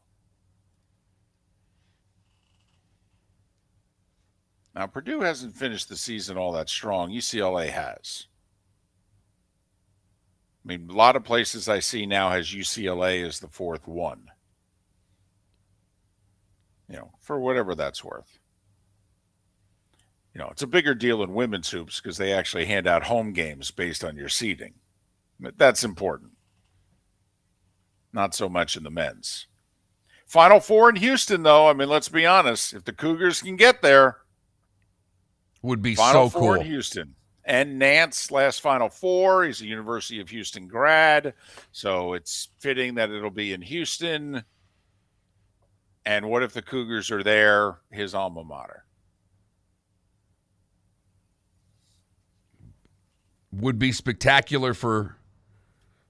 Now, 4.75 4.87
Purdue 4.87 5.21
hasn't 5.21 5.57
finished 5.57 5.89
the 5.89 5.97
season 5.97 6.37
all 6.37 6.53
that 6.53 6.69
strong. 6.69 7.11
UCLA 7.11 7.71
has. 7.71 8.27
I 10.65 10.69
mean, 10.69 10.89
a 10.91 10.95
lot 10.95 11.17
of 11.17 11.25
places 11.25 11.69
I 11.69 11.79
see 11.79 12.07
now 12.07 12.31
has 12.31 12.49
UCLA 12.49 13.25
as 13.27 13.39
the 13.39 13.49
fourth 13.49 13.87
one. 13.87 14.31
You 16.89 16.97
know, 16.97 17.13
for 17.21 17.39
whatever 17.39 17.75
that's 17.75 18.05
worth. 18.05 18.39
You 20.35 20.41
know, 20.41 20.49
it's 20.51 20.63
a 20.63 20.67
bigger 20.67 20.95
deal 20.95 21.23
in 21.23 21.33
women's 21.33 21.71
hoops 21.71 22.01
because 22.01 22.17
they 22.17 22.33
actually 22.33 22.67
hand 22.67 22.87
out 22.87 23.05
home 23.05 23.33
games 23.33 23.71
based 23.71 24.03
on 24.05 24.17
your 24.17 24.29
seeding. 24.29 24.75
That's 25.57 25.85
important. 25.85 26.33
Not 28.13 28.35
so 28.35 28.49
much 28.49 28.77
in 28.77 28.83
the 28.83 28.91
men's. 28.91 29.47
Final 30.27 30.59
four 30.59 30.89
in 30.89 30.97
Houston, 30.97 31.43
though. 31.43 31.69
I 31.69 31.73
mean, 31.73 31.89
let's 31.89 32.09
be 32.09 32.27
honest. 32.27 32.73
If 32.75 32.85
the 32.85 32.93
Cougars 32.93 33.43
can 33.43 33.57
get 33.57 33.81
there, 33.83 34.19
Would 35.63 35.83
be 35.83 35.95
Final 35.95 36.29
so 36.31 36.39
four 36.39 36.55
cool. 36.55 36.63
in 36.63 36.67
Houston. 36.67 37.15
And 37.45 37.81
Nantz 37.81 38.31
last 38.31 38.63
Final 38.63 38.89
Four. 38.89 39.45
He's 39.45 39.61
a 39.61 39.67
University 39.67 40.19
of 40.19 40.31
Houston 40.31 40.67
grad, 40.67 41.35
so 41.73 42.15
it's 42.15 42.49
fitting 42.59 42.95
that 42.95 43.11
it'll 43.11 43.29
be 43.31 43.53
in 43.53 43.61
Houston. 43.61 44.43
And 46.07 46.31
what 46.31 46.43
if 46.43 46.55
the 46.55 46.63
Cougars 46.63 47.11
are 47.11 47.23
there, 47.23 47.81
his 47.91 48.15
alma 48.15 48.45
mater? 48.45 48.87
Would 53.61 53.79
be 53.79 53.93
spectacular 53.93 54.75
for 54.75 55.17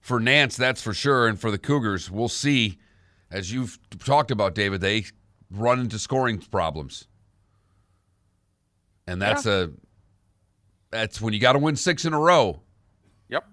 for 0.01 0.21
Nantz, 0.21 0.57
that's 0.57 0.83
for 0.83 0.95
sure, 0.95 1.27
and 1.27 1.41
for 1.41 1.51
the 1.51 1.59
Cougars, 1.59 2.11
we'll 2.11 2.29
see. 2.29 2.79
As 3.31 3.53
you've 3.53 3.79
talked 3.99 4.31
about, 4.31 4.55
David, 4.55 4.81
they 4.81 5.07
run 5.51 5.81
into 5.81 5.99
scoring 5.99 6.39
problems, 6.39 7.09
and 9.07 9.21
that's 9.21 9.47
a 9.47 9.73
that's 10.91 11.21
when 11.21 11.35
you 11.35 11.41
got 11.41 11.55
to 11.55 11.59
win 11.59 11.77
six 11.77 12.05
in 12.05 12.13
a 12.15 12.21
row. 12.21 12.61
Yep, 13.29 13.45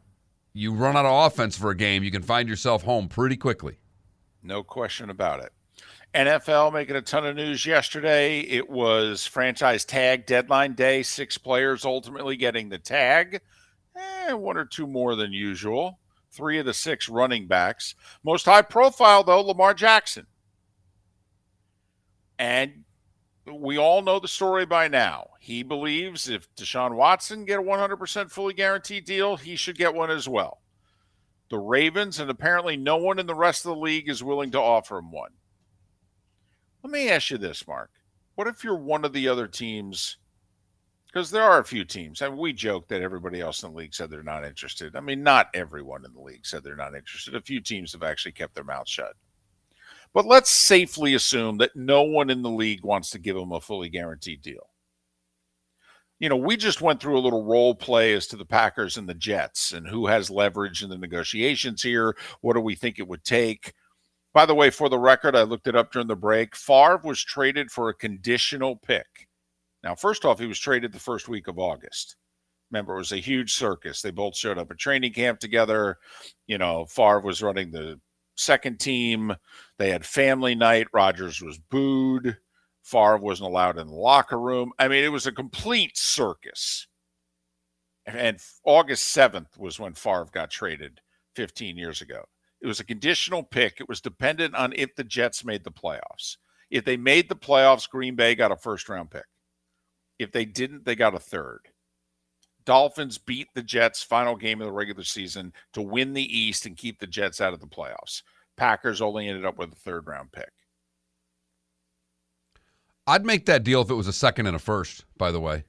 You 0.54 0.74
run 0.74 0.96
out 0.96 1.06
of 1.06 1.26
offense 1.32 1.58
for 1.58 1.72
a 1.72 1.76
game, 1.76 2.04
you 2.04 2.12
can 2.12 2.22
find 2.22 2.48
yourself 2.48 2.84
home 2.84 3.08
pretty 3.08 3.38
quickly. 3.38 3.80
no 4.44 4.62
question 4.64 5.10
about 5.10 5.44
it. 5.44 5.52
NFL 6.14 6.74
making 6.74 6.98
a 6.98 7.02
ton 7.02 7.26
of 7.26 7.38
news 7.38 7.66
yesterday. 7.66 8.42
It 8.42 8.70
was 8.70 9.26
franchise 9.26 9.86
tag 9.86 10.26
deadline 10.26 10.74
day. 10.74 11.04
Six 11.04 11.38
players 11.38 11.86
ultimately 11.86 12.36
getting 12.36 12.68
the 12.70 12.78
tag. 12.78 13.42
Eh, 13.96 14.34
one 14.34 14.58
or 14.58 14.66
two 14.66 14.88
more 14.88 15.16
than 15.16 15.34
usual. 15.34 16.00
Three 16.32 16.60
of 16.60 16.66
the 16.66 16.74
six 16.74 17.10
running 17.10 17.48
backs. 17.48 17.96
Most 18.24 18.46
high 18.46 18.62
profile, 18.62 19.24
though, 19.24 19.42
Lamar 19.42 19.74
Jackson. 19.74 20.28
And 22.40 22.86
we 23.46 23.78
all 23.78 24.02
know 24.02 24.20
the 24.20 24.28
story 24.28 24.66
by 24.66 24.88
now. 24.88 25.32
He 25.40 25.64
believes 25.64 26.30
if 26.30 26.54
Deshaun 26.56 26.96
Watson 26.96 27.46
get 27.46 27.60
a 27.60 27.64
100% 27.64 28.32
fully 28.32 28.54
guaranteed 28.54 29.06
deal, 29.06 29.36
he 29.36 29.56
should 29.56 29.78
get 29.78 29.94
one 29.94 30.12
as 30.12 30.30
well. 30.30 30.62
The 31.50 31.60
Ravens 31.60 32.20
and 32.20 32.30
apparently 32.30 32.78
no 32.78 32.98
one 32.98 33.20
in 33.20 33.26
the 33.26 33.36
rest 33.36 33.66
of 33.66 33.76
the 33.76 33.82
league 33.82 34.08
is 34.08 34.24
willing 34.24 34.52
to 34.52 34.60
offer 34.60 34.98
him 34.98 35.12
one. 35.12 35.32
Let 36.84 36.92
me 36.92 37.10
ask 37.10 37.30
you 37.30 37.38
this, 37.38 37.68
Mark. 37.68 37.92
What 38.36 38.48
if 38.48 38.64
you're 38.64 38.78
one 38.78 39.04
of 39.04 39.14
the 39.14 39.28
other 39.28 39.48
teams? 39.48 40.18
Because 41.12 41.30
there 41.30 41.44
are 41.44 41.60
a 41.60 41.66
few 41.66 41.84
teams, 41.84 42.22
and 42.22 42.38
we 42.38 42.54
joke 42.54 42.88
that 42.88 43.02
everybody 43.02 43.42
else 43.42 43.64
in 43.64 43.72
the 43.72 43.78
league 43.78 43.94
said 43.94 44.10
they're 44.10 44.24
not 44.24 44.46
interested. 44.46 44.96
I 44.96 45.02
mean, 45.02 45.24
not 45.24 45.50
everyone 45.54 46.06
in 46.06 46.14
the 46.14 46.22
league 46.22 46.46
said 46.46 46.64
they're 46.64 46.76
not 46.78 46.96
interested. 46.96 47.36
A 47.36 47.42
few 47.42 47.60
teams 47.60 47.92
have 47.92 48.04
actually 48.04 48.32
kept 48.32 48.56
their 48.56 48.64
mouth 48.64 48.88
shut. 48.88 49.14
But 50.14 50.26
let's 50.26 50.50
safely 50.50 51.14
assume 51.14 51.58
that 51.58 51.76
no 51.76 52.04
one 52.04 52.30
in 52.30 52.42
the 52.42 52.50
league 52.50 52.86
wants 52.86 53.10
to 53.12 53.20
give 53.20 53.36
him 53.36 53.52
a 53.52 53.60
fully 53.60 53.90
guaranteed 53.90 54.42
deal. 54.42 54.70
You 56.20 56.30
know, 56.30 56.38
we 56.38 56.56
just 56.56 56.82
went 56.82 57.02
through 57.02 57.18
a 57.18 57.20
little 57.20 57.44
role 57.44 57.76
play 57.76 58.14
as 58.14 58.28
to 58.28 58.38
the 58.38 58.46
Packers 58.46 58.96
and 58.96 59.10
the 59.10 59.14
Jets 59.14 59.74
and 59.74 59.88
who 59.88 60.08
has 60.08 60.30
leverage 60.30 60.84
in 60.84 60.90
the 60.90 60.98
negotiations 60.98 61.82
here. 61.82 62.16
What 62.42 62.54
do 62.54 62.62
we 62.62 62.76
think 62.76 63.00
it 63.00 63.08
would 63.08 63.24
take? 63.24 63.74
By 64.34 64.46
the 64.46 64.56
way, 64.56 64.70
for 64.70 64.88
the 64.88 65.00
record, 65.00 65.36
I 65.36 65.42
looked 65.42 65.68
it 65.68 65.76
up 65.76 65.92
during 65.92 66.08
the 66.08 66.16
break. 66.16 66.56
Favre 66.56 67.02
was 67.04 67.22
traded 67.22 67.70
for 67.70 67.90
a 67.90 67.94
conditional 67.94 68.78
pick. 68.78 69.28
Now, 69.84 69.96
first 69.96 70.26
off, 70.26 70.40
he 70.40 70.48
was 70.48 70.60
traded 70.60 70.92
the 70.92 71.00
first 71.00 71.28
week 71.28 71.48
of 71.48 71.60
August. 71.60 72.16
Remember, 72.72 72.96
it 72.96 73.00
was 73.00 73.12
a 73.12 73.18
huge 73.18 73.54
circus. 73.54 74.02
They 74.02 74.12
both 74.12 74.38
showed 74.38 74.58
up 74.58 74.72
at 74.72 74.78
training 74.78 75.14
camp 75.14 75.40
together. 75.40 75.98
You 76.48 76.58
know, 76.58 76.86
Favre 76.86 77.20
was 77.20 77.42
running 77.42 77.72
the 77.72 78.00
second 78.36 78.80
team. 78.80 79.36
They 79.78 79.90
had 79.90 80.06
family 80.06 80.56
night. 80.56 80.88
Rodgers 80.94 81.42
was 81.42 81.58
booed. 81.58 82.38
Favre 82.84 83.18
wasn't 83.18 83.50
allowed 83.50 83.78
in 83.78 83.88
the 83.88 83.94
locker 83.94 84.40
room. 84.40 84.72
I 84.80 84.88
mean, 84.88 85.04
it 85.04 85.12
was 85.12 85.28
a 85.28 85.32
complete 85.32 85.98
circus. 85.98 86.88
And 88.06 88.40
August 88.64 89.16
7th 89.16 89.58
was 89.58 89.80
when 89.80 89.94
Favre 89.94 90.28
got 90.32 90.50
traded 90.50 91.02
15 91.36 91.78
years 91.78 92.02
ago. 92.02 92.24
It 92.62 92.68
was 92.68 92.80
a 92.80 92.86
conditional 92.86 93.44
pick. 93.44 93.80
It 93.80 93.90
was 93.90 94.02
dependent 94.02 94.56
on 94.56 94.74
if 94.76 94.96
the 94.96 95.04
Jets 95.04 95.44
made 95.44 95.64
the 95.64 95.72
playoffs. 95.72 96.38
If 96.70 96.86
they 96.86 96.98
made 96.98 97.28
the 97.28 97.36
playoffs, 97.36 97.90
Green 97.90 98.16
Bay 98.16 98.34
got 98.34 98.52
a 98.52 98.56
first 98.56 98.88
round 98.88 99.12
pick. 99.12 99.26
If 100.22 100.32
they 100.32 100.46
didn't, 100.46 100.86
they 100.86 100.96
got 100.96 101.16
a 101.16 101.20
third. 101.20 101.62
Dolphins 102.64 103.18
beat 103.18 103.48
the 103.56 103.64
Jets 103.64 104.04
final 104.04 104.36
game 104.36 104.62
of 104.62 104.68
the 104.68 104.72
regular 104.72 105.04
season 105.04 105.52
to 105.74 105.82
win 105.82 106.14
the 106.14 106.38
East 106.38 106.68
and 106.68 106.78
keep 106.78 107.00
the 107.00 107.08
Jets 107.08 107.42
out 107.42 107.54
of 107.54 107.60
the 107.60 107.66
playoffs. 107.66 108.22
Packers 108.56 109.02
only 109.02 109.28
ended 109.28 109.48
up 109.48 109.58
with 109.58 109.72
a 109.72 109.76
third 109.76 110.06
round 110.06 110.32
pick. 110.32 110.52
I'd 113.08 113.26
make 113.26 113.48
that 113.48 113.64
deal 113.64 113.82
if 113.82 113.90
it 113.90 113.96
was 113.96 114.08
a 114.08 114.14
second 114.14 114.46
and 114.46 114.56
a 114.56 114.60
first, 114.60 115.06
by 115.18 115.32
the 115.32 115.40
way. 115.40 115.64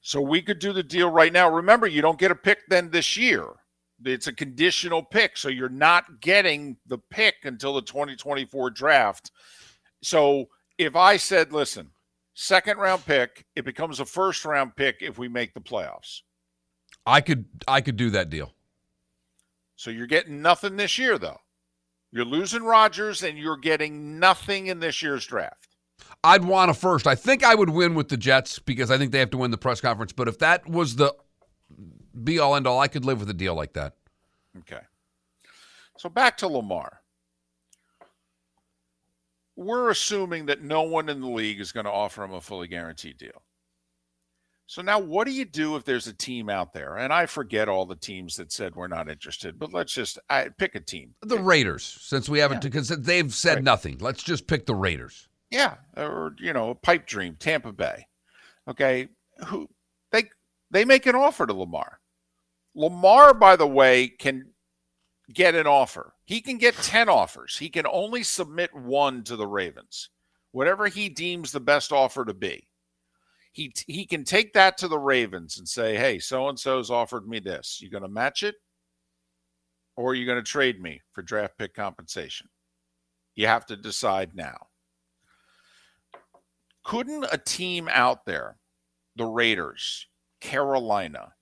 So 0.00 0.22
we 0.22 0.40
could 0.40 0.58
do 0.58 0.72
the 0.72 0.82
deal 0.82 1.10
right 1.10 1.32
now. 1.32 1.50
Remember, 1.50 1.86
you 1.86 2.00
don't 2.00 2.18
get 2.18 2.30
a 2.30 2.34
pick 2.34 2.60
then 2.68 2.88
this 2.88 3.18
year. 3.18 3.44
It's 4.02 4.28
a 4.28 4.32
conditional 4.32 5.02
pick. 5.02 5.36
So 5.36 5.50
you're 5.50 5.68
not 5.68 6.22
getting 6.22 6.78
the 6.86 6.98
pick 7.10 7.34
until 7.44 7.74
the 7.74 7.82
2024 7.82 8.70
draft. 8.70 9.30
So 10.02 10.46
if 10.78 10.96
I 10.96 11.18
said, 11.18 11.52
listen, 11.52 11.90
second 12.34 12.78
round 12.78 13.04
pick, 13.04 13.46
it 13.56 13.64
becomes 13.64 14.00
a 14.00 14.04
first 14.04 14.44
round 14.44 14.76
pick 14.76 14.96
if 15.00 15.18
we 15.18 15.28
make 15.28 15.54
the 15.54 15.60
playoffs. 15.60 16.22
I 17.06 17.20
could 17.20 17.46
I 17.66 17.80
could 17.80 17.96
do 17.96 18.10
that 18.10 18.30
deal. 18.30 18.52
So 19.76 19.90
you're 19.90 20.06
getting 20.06 20.42
nothing 20.42 20.76
this 20.76 20.98
year, 20.98 21.18
though. 21.18 21.38
You're 22.12 22.24
losing 22.24 22.62
Rodgers 22.62 23.22
and 23.22 23.38
you're 23.38 23.56
getting 23.56 24.18
nothing 24.18 24.66
in 24.66 24.80
this 24.80 25.02
year's 25.02 25.26
draft. 25.26 25.68
I'd 26.22 26.44
want 26.44 26.70
a 26.70 26.74
first. 26.74 27.06
I 27.06 27.14
think 27.14 27.42
I 27.42 27.54
would 27.54 27.70
win 27.70 27.94
with 27.94 28.08
the 28.08 28.16
Jets 28.16 28.58
because 28.58 28.90
I 28.90 28.98
think 28.98 29.12
they 29.12 29.18
have 29.18 29.30
to 29.30 29.38
win 29.38 29.50
the 29.50 29.58
press 29.58 29.80
conference. 29.80 30.12
But 30.12 30.28
if 30.28 30.38
that 30.38 30.68
was 30.68 30.96
the 30.96 31.14
be 32.22 32.38
all 32.38 32.54
end 32.54 32.66
all, 32.66 32.78
I 32.78 32.88
could 32.88 33.04
live 33.04 33.20
with 33.20 33.30
a 33.30 33.34
deal 33.34 33.54
like 33.54 33.72
that. 33.72 33.94
Okay. 34.58 34.82
So 35.96 36.08
back 36.08 36.36
to 36.38 36.48
Lamar. 36.48 37.01
We're 39.56 39.90
assuming 39.90 40.46
that 40.46 40.62
no 40.62 40.82
one 40.82 41.08
in 41.08 41.20
the 41.20 41.28
league 41.28 41.60
is 41.60 41.72
going 41.72 41.84
to 41.84 41.92
offer 41.92 42.24
him 42.24 42.32
a 42.32 42.40
fully 42.40 42.68
guaranteed 42.68 43.18
deal. 43.18 43.42
So 44.66 44.80
now 44.80 44.98
what 44.98 45.26
do 45.26 45.32
you 45.32 45.44
do 45.44 45.76
if 45.76 45.84
there's 45.84 46.06
a 46.06 46.14
team 46.14 46.48
out 46.48 46.72
there? 46.72 46.96
And 46.96 47.12
I 47.12 47.26
forget 47.26 47.68
all 47.68 47.84
the 47.84 47.96
teams 47.96 48.36
that 48.36 48.50
said 48.50 48.74
we're 48.74 48.88
not 48.88 49.10
interested, 49.10 49.58
but 49.58 49.72
let's 49.72 49.92
just 49.92 50.18
I, 50.30 50.48
pick 50.56 50.74
a 50.74 50.80
team. 50.80 51.14
The 51.20 51.38
Raiders, 51.38 51.82
since 52.00 52.28
we 52.28 52.38
haven't, 52.38 52.62
because 52.62 52.88
they've 52.88 53.32
said 53.34 53.56
Right. 53.56 53.64
nothing. 53.64 53.98
Let's 54.00 54.22
just 54.22 54.46
pick 54.46 54.64
the 54.64 54.74
Raiders. 54.74 55.28
Yeah, 55.50 55.74
or 55.98 56.34
you 56.38 56.54
know, 56.54 56.70
a 56.70 56.74
pipe 56.74 57.06
dream, 57.06 57.36
Tampa 57.38 57.72
Bay. 57.72 58.06
Okay, 58.66 59.08
who 59.48 59.68
they 60.10 60.30
they 60.70 60.86
make 60.86 61.04
an 61.04 61.14
offer 61.16 61.46
to 61.46 61.52
Lamar. 61.52 62.00
Lamar, 62.74 63.34
by 63.34 63.56
the 63.56 63.66
way, 63.66 64.08
can 64.08 64.51
get 65.34 65.54
an 65.54 65.66
offer. 65.66 66.14
He 66.24 66.40
can 66.40 66.58
get 66.58 66.74
10 66.76 67.08
offers. 67.08 67.58
He 67.58 67.68
can 67.68 67.86
only 67.86 68.22
submit 68.22 68.74
one 68.74 69.24
to 69.24 69.36
the 69.36 69.46
Ravens. 69.46 70.10
whatever 70.52 70.86
he 70.88 71.08
deems 71.08 71.52
the 71.52 71.60
best 71.60 71.92
offer 71.92 72.24
to 72.24 72.34
be. 72.34 72.68
He 73.52 73.72
he 73.86 74.06
can 74.06 74.24
take 74.24 74.54
that 74.54 74.78
to 74.78 74.88
the 74.88 74.98
Ravens 74.98 75.58
and 75.58 75.68
say, 75.68 75.96
"Hey, 75.96 76.18
so 76.18 76.48
and 76.48 76.58
so's 76.58 76.90
offered 76.90 77.28
me 77.28 77.38
this. 77.40 77.80
You 77.82 77.90
going 77.90 78.02
to 78.02 78.08
match 78.08 78.42
it, 78.42 78.56
or 79.96 80.10
are 80.12 80.14
you 80.14 80.26
going 80.26 80.38
to 80.38 80.50
trade 80.50 80.80
me 80.80 81.00
for 81.12 81.22
draft 81.22 81.58
pick 81.58 81.74
compensation?" 81.74 82.48
You 83.34 83.46
have 83.46 83.66
to 83.66 83.76
decide 83.76 84.34
now. 84.34 84.68
Couldn't 86.84 87.26
a 87.32 87.38
team 87.38 87.88
out 87.90 88.24
there, 88.26 88.58
the 89.16 89.26
Raiders, 89.26 90.06
Carolina, 90.40 91.34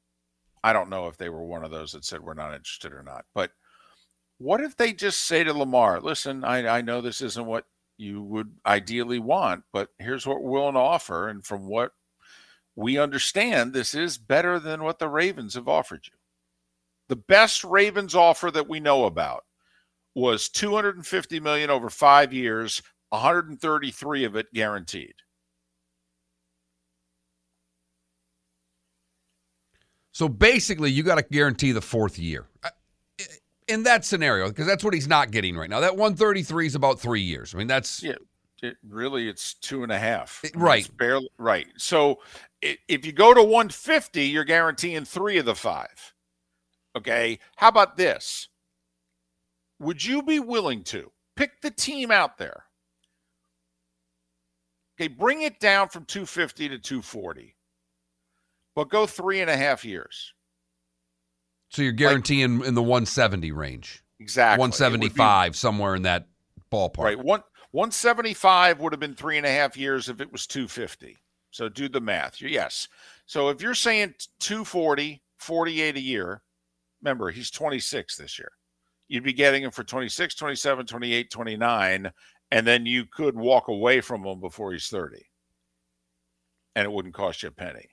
I 0.63 0.73
don't 0.73 0.91
know 0.91 1.09
if 1.09 1.17
they 1.17 1.29
were 1.31 1.45
one 1.45 1.65
of 1.65 1.71
those 1.71 1.93
that 1.93 2.05
said 2.05 2.21
we're 2.21 2.35
not 2.35 2.55
interested 2.55 2.93
or 2.93 3.03
not, 3.03 3.25
but 3.35 3.53
what 4.41 4.63
if 4.63 4.75
they 4.75 4.95
just 4.95 5.21
say 5.27 5.45
to 5.45 5.53
Lamar, 5.53 6.01
listen, 6.01 6.45
I, 6.45 6.79
I 6.79 6.81
know 6.81 7.03
this 7.03 7.21
isn't 7.21 7.45
what 7.45 7.67
you 7.99 8.23
would 8.23 8.55
ideally 8.65 9.19
want, 9.19 9.65
but 9.71 9.91
here's 9.99 10.27
what 10.27 10.43
we're 10.43 10.51
willing 10.51 10.75
to 10.75 10.81
offer. 10.81 11.29
And 11.29 11.45
from 11.45 11.69
what 11.69 11.93
we 12.75 12.97
understand, 12.97 13.75
this 13.75 13.95
is 13.95 14.17
better 14.17 14.59
than 14.59 14.83
what 14.83 14.99
the 14.99 15.11
Ravens 15.11 15.55
have 15.55 15.69
offered 15.69 16.07
you. 16.07 16.17
The 17.11 17.17
best 17.17 17.65
Ravens 17.65 18.15
offer 18.15 18.51
that 18.51 18.67
we 18.67 18.81
know 18.81 19.05
about 19.05 19.45
was 20.15 20.49
250 20.49 21.39
million 21.41 21.69
over 21.69 21.91
five 21.91 22.33
years, 22.33 22.81
133 23.11 24.25
of 24.25 24.37
it 24.37 24.55
guaranteed. 24.55 25.15
So 30.13 30.31
basically, 30.31 30.91
you 30.91 31.03
got 31.03 31.17
to 31.17 31.23
guarantee 31.23 31.73
the 31.73 31.83
fourth 31.83 32.19
year 32.19 32.47
in 33.71 33.85
that 33.85 34.05
scenario 34.05 34.49
because 34.49 34.67
that's 34.67 34.85
what 34.85 34.95
he's 34.95 35.09
not 35.09 35.31
getting 35.31 35.57
right 35.57 35.71
now. 35.71 35.81
That 35.81 35.97
133 35.97 36.67
is 36.67 36.75
about 36.75 37.01
three 37.01 37.21
years. 37.21 37.55
I 37.55 37.59
mean, 37.59 37.67
that's 37.67 38.03
yeah. 38.03 38.17
It, 38.63 38.77
really, 38.87 39.27
it's 39.29 39.55
two 39.55 39.83
and 39.83 39.91
a 39.91 39.99
half. 39.99 40.45
Right. 40.55 40.89
barely 40.99 41.31
right. 41.39 41.67
So 41.79 42.19
if 42.61 43.07
you 43.07 43.13
go 43.13 43.33
to 43.33 43.43
150, 43.43 44.23
you're 44.27 44.45
guaranteeing 44.45 45.07
three 45.07 45.39
of 45.39 45.47
the 45.47 45.55
five. 45.55 46.13
Okay. 46.95 47.39
How 47.57 47.69
about 47.69 47.97
this? 47.97 48.49
Would 49.79 50.05
you 50.05 50.23
be 50.23 50.41
willing 50.41 50.85
to 50.85 51.11
pick 51.37 51.63
the 51.63 51.71
team 51.71 52.11
out 52.11 52.37
there? 52.37 52.65
Okay, 55.01 55.09
bring 55.09 55.41
it 55.41 55.59
down 55.59 55.89
from 55.89 56.05
250 56.05 56.69
to 56.69 56.79
240 56.79 57.57
but 58.75 58.89
go 58.89 59.07
three 59.07 59.41
and 59.41 59.51
a 59.51 59.57
half 59.57 59.85
years. 59.85 60.33
So 61.71 61.83
you're 61.83 61.93
guaranteeing 61.93 62.59
like, 62.59 62.69
in 62.69 62.75
the 62.75 62.83
170 62.83 63.53
range. 63.53 64.03
Exactly. 64.19 64.61
175, 64.61 65.53
be, 65.53 65.57
somewhere 65.57 65.95
in 65.95 66.03
that 66.03 66.27
ballpark. 66.71 67.05
Right. 67.05 67.19
One 67.19 67.43
175 67.73 68.81
would 68.81 68.93
have 68.93 69.01
been 69.01 69.15
three 69.15 69.37
and 69.37 69.47
a 69.47 69.51
half 69.51 69.77
years 69.77 70.09
if 70.09 70.21
it 70.21 70.33
was 70.33 70.47
250. 70.47 71.17
So 71.53 71.69
do 71.69 71.89
the 71.89 72.01
math. 72.01 72.41
Yes. 72.41 72.89
So 73.27 73.49
if 73.49 73.63
you're 73.63 73.75
saying 73.75 74.15
240, 74.41 75.23
48 75.39 75.97
a 75.97 76.01
year, 76.01 76.43
remember 77.01 77.31
he's 77.31 77.51
26 77.51 78.17
this 78.17 78.39
year. 78.39 78.51
You'd 79.09 79.25
be 79.25 79.33
getting 79.33 79.63
him 79.63 79.71
for 79.71 79.85
26, 79.85 80.35
27, 80.35 80.87
28, 80.87 81.31
29, 81.31 82.13
and 82.51 82.67
then 82.67 82.87
you 82.87 83.05
could 83.07 83.37
walk 83.37 83.69
away 83.69 84.01
from 84.01 84.25
him 84.25 84.41
before 84.41 84.73
he's 84.73 84.89
30. 84.89 85.25
And 86.77 86.85
it 86.85 86.93
wouldn't 86.93 87.15
cost 87.15 87.43
you 87.43 87.49
a 87.49 87.53
penny. 87.53 87.89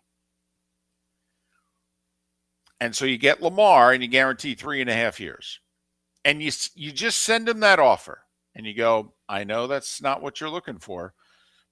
And 2.79 2.95
so 2.95 3.05
you 3.05 3.17
get 3.17 3.41
Lamar 3.41 3.91
and 3.91 4.03
you 4.03 4.09
guarantee 4.09 4.55
three 4.55 4.81
and 4.81 4.89
a 4.89 4.93
half 4.93 5.19
years. 5.19 5.59
And 6.25 6.41
you 6.41 6.51
you 6.75 6.91
just 6.91 7.21
send 7.21 7.47
him 7.47 7.61
that 7.61 7.79
offer 7.79 8.23
and 8.55 8.65
you 8.65 8.73
go, 8.73 9.13
I 9.29 9.43
know 9.43 9.67
that's 9.67 10.01
not 10.01 10.21
what 10.21 10.39
you're 10.39 10.49
looking 10.49 10.79
for, 10.79 11.13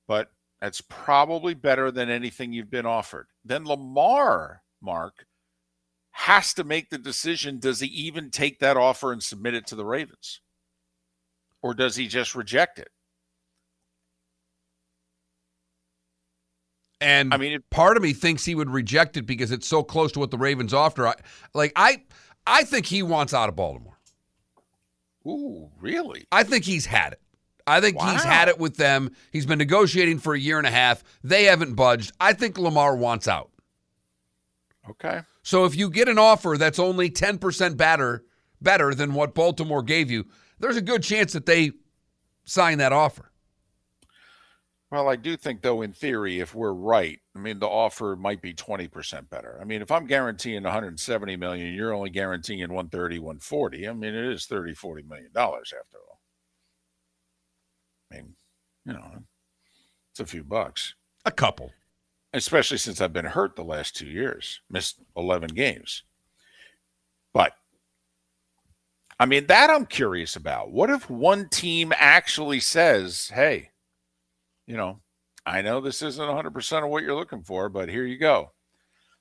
but 0.08 0.32
that's 0.62 0.82
probably 0.82 1.54
better 1.54 1.92
than 1.92 2.10
anything 2.10 2.54
you've 2.54 2.72
been 2.72 2.86
offered. 2.86 3.28
Then 3.44 3.66
Lamar, 3.66 4.62
Mark, 4.82 5.26
has 6.12 6.54
to 6.54 6.64
make 6.64 6.90
the 6.90 6.98
decision 6.98 7.60
does 7.60 7.82
he 7.82 7.88
even 7.88 8.30
take 8.30 8.60
that 8.60 8.78
offer 8.78 9.12
and 9.12 9.22
submit 9.22 9.54
it 9.54 9.68
to 9.68 9.76
the 9.76 9.86
Ravens? 9.86 10.42
Or 11.62 11.74
does 11.74 11.96
he 11.96 12.08
just 12.08 12.36
reject 12.36 12.80
it? 12.80 12.90
And 17.06 17.34
I 17.34 17.38
mean, 17.38 17.54
it, 17.54 17.70
part 17.70 17.98
of 17.98 18.04
me 18.04 18.14
thinks 18.14 18.44
he 18.44 18.56
would 18.56 18.70
reject 18.70 19.16
it 19.16 19.28
because 19.28 19.52
it's 19.52 19.68
so 19.68 19.84
close 19.84 20.12
to 20.14 20.20
what 20.20 20.32
the 20.32 20.38
Ravens 20.38 20.74
offer. 20.74 21.08
I, 21.08 21.14
like 21.54 21.72
I, 21.76 22.02
I 22.48 22.64
think 22.64 22.88
he 22.88 23.04
wants 23.04 23.34
out 23.34 23.48
of 23.48 23.56
Baltimore. 23.56 24.00
Ooh, 25.28 25.70
really? 25.80 26.26
I 26.32 26.44
think 26.44 26.66
he's 26.66 26.86
had 26.86 27.14
it. 27.14 27.22
I 27.68 27.80
think 27.80 28.00
wow. 28.00 28.12
he's 28.12 28.24
had 28.24 28.48
it 28.48 28.60
with 28.60 28.78
them. 28.78 29.12
He's 29.32 29.46
been 29.46 29.60
negotiating 29.60 30.20
for 30.20 30.34
a 30.34 30.40
year 30.40 30.58
and 30.58 30.68
a 30.68 30.72
half. 30.72 31.04
They 31.24 31.46
haven't 31.46 31.76
budged. 31.76 32.12
I 32.20 32.34
think 32.34 32.58
Lamar 32.58 32.96
wants 32.96 33.28
out. 33.28 33.52
Okay. 34.90 35.22
So 35.44 35.66
if 35.66 35.76
you 35.76 35.90
get 35.90 36.08
an 36.08 36.20
offer 36.20 36.58
that's 36.58 36.80
only 36.80 37.10
10% 37.10 37.78
better 37.78 38.24
better 38.62 38.96
than 38.96 39.14
what 39.14 39.36
Baltimore 39.36 39.84
gave 39.84 40.10
you, 40.10 40.26
there's 40.60 40.78
a 40.78 40.82
good 40.82 41.04
chance 41.04 41.34
that 41.34 41.46
they 41.46 41.72
sign 42.46 42.80
that 42.80 42.94
offer. 42.94 43.32
Well, 44.96 45.10
I 45.10 45.18
do 45.18 45.36
think, 45.36 45.62
though, 45.62 45.82
in 45.82 45.92
theory, 45.92 46.40
if 46.40 46.56
we're 46.56 46.72
right, 46.72 47.20
I 47.36 47.40
mean, 47.40 47.60
the 47.60 47.68
offer 47.68 48.16
might 48.16 48.42
be 48.42 48.54
20% 48.54 49.30
better. 49.30 49.60
I 49.60 49.66
mean, 49.66 49.82
if 49.82 49.92
I'm 49.92 50.08
guaranteeing 50.08 50.64
170 50.64 51.36
million, 51.36 51.74
you're 51.74 51.94
only 51.94 52.10
guaranteeing 52.10 52.62
130, 52.62 53.20
140. 53.20 53.90
I 53.90 53.92
mean, 53.92 54.16
it 54.16 54.32
is 54.32 54.46
30, 54.46 54.74
40 54.74 55.04
million 55.04 55.34
dollars 55.34 55.74
after 55.78 55.98
all. 55.98 56.22
I 58.10 58.16
mean, 58.16 58.36
you 58.86 58.94
know, 58.94 59.06
it's 60.12 60.22
a 60.22 60.26
few 60.26 60.46
bucks. 60.46 60.96
A 61.26 61.32
couple. 61.32 61.74
Especially 62.32 62.78
since 62.78 63.02
I've 63.02 63.12
been 63.12 63.26
hurt 63.26 63.58
the 63.58 63.66
last 63.66 63.98
two 63.98 64.08
years, 64.08 64.62
missed 64.70 65.02
11 65.18 65.50
games. 65.50 66.04
But 67.34 67.52
I 69.20 69.26
mean, 69.26 69.48
that 69.48 69.70
I'm 69.70 69.88
curious 69.88 70.38
about. 70.38 70.72
What 70.72 70.90
if 70.90 71.10
one 71.10 71.50
team 71.50 71.92
actually 71.98 72.62
says, 72.62 73.30
hey, 73.36 73.72
you 74.68 74.78
know, 74.78 75.00
I 75.46 75.62
know 75.62 75.80
this 75.80 76.02
isn't 76.02 76.24
100% 76.24 76.84
of 76.84 76.90
what 76.90 77.04
you're 77.04 77.16
looking 77.16 77.44
for, 77.44 77.70
but 77.70 77.90
here 77.90 78.06
you 78.06 78.18
go. 78.18 78.52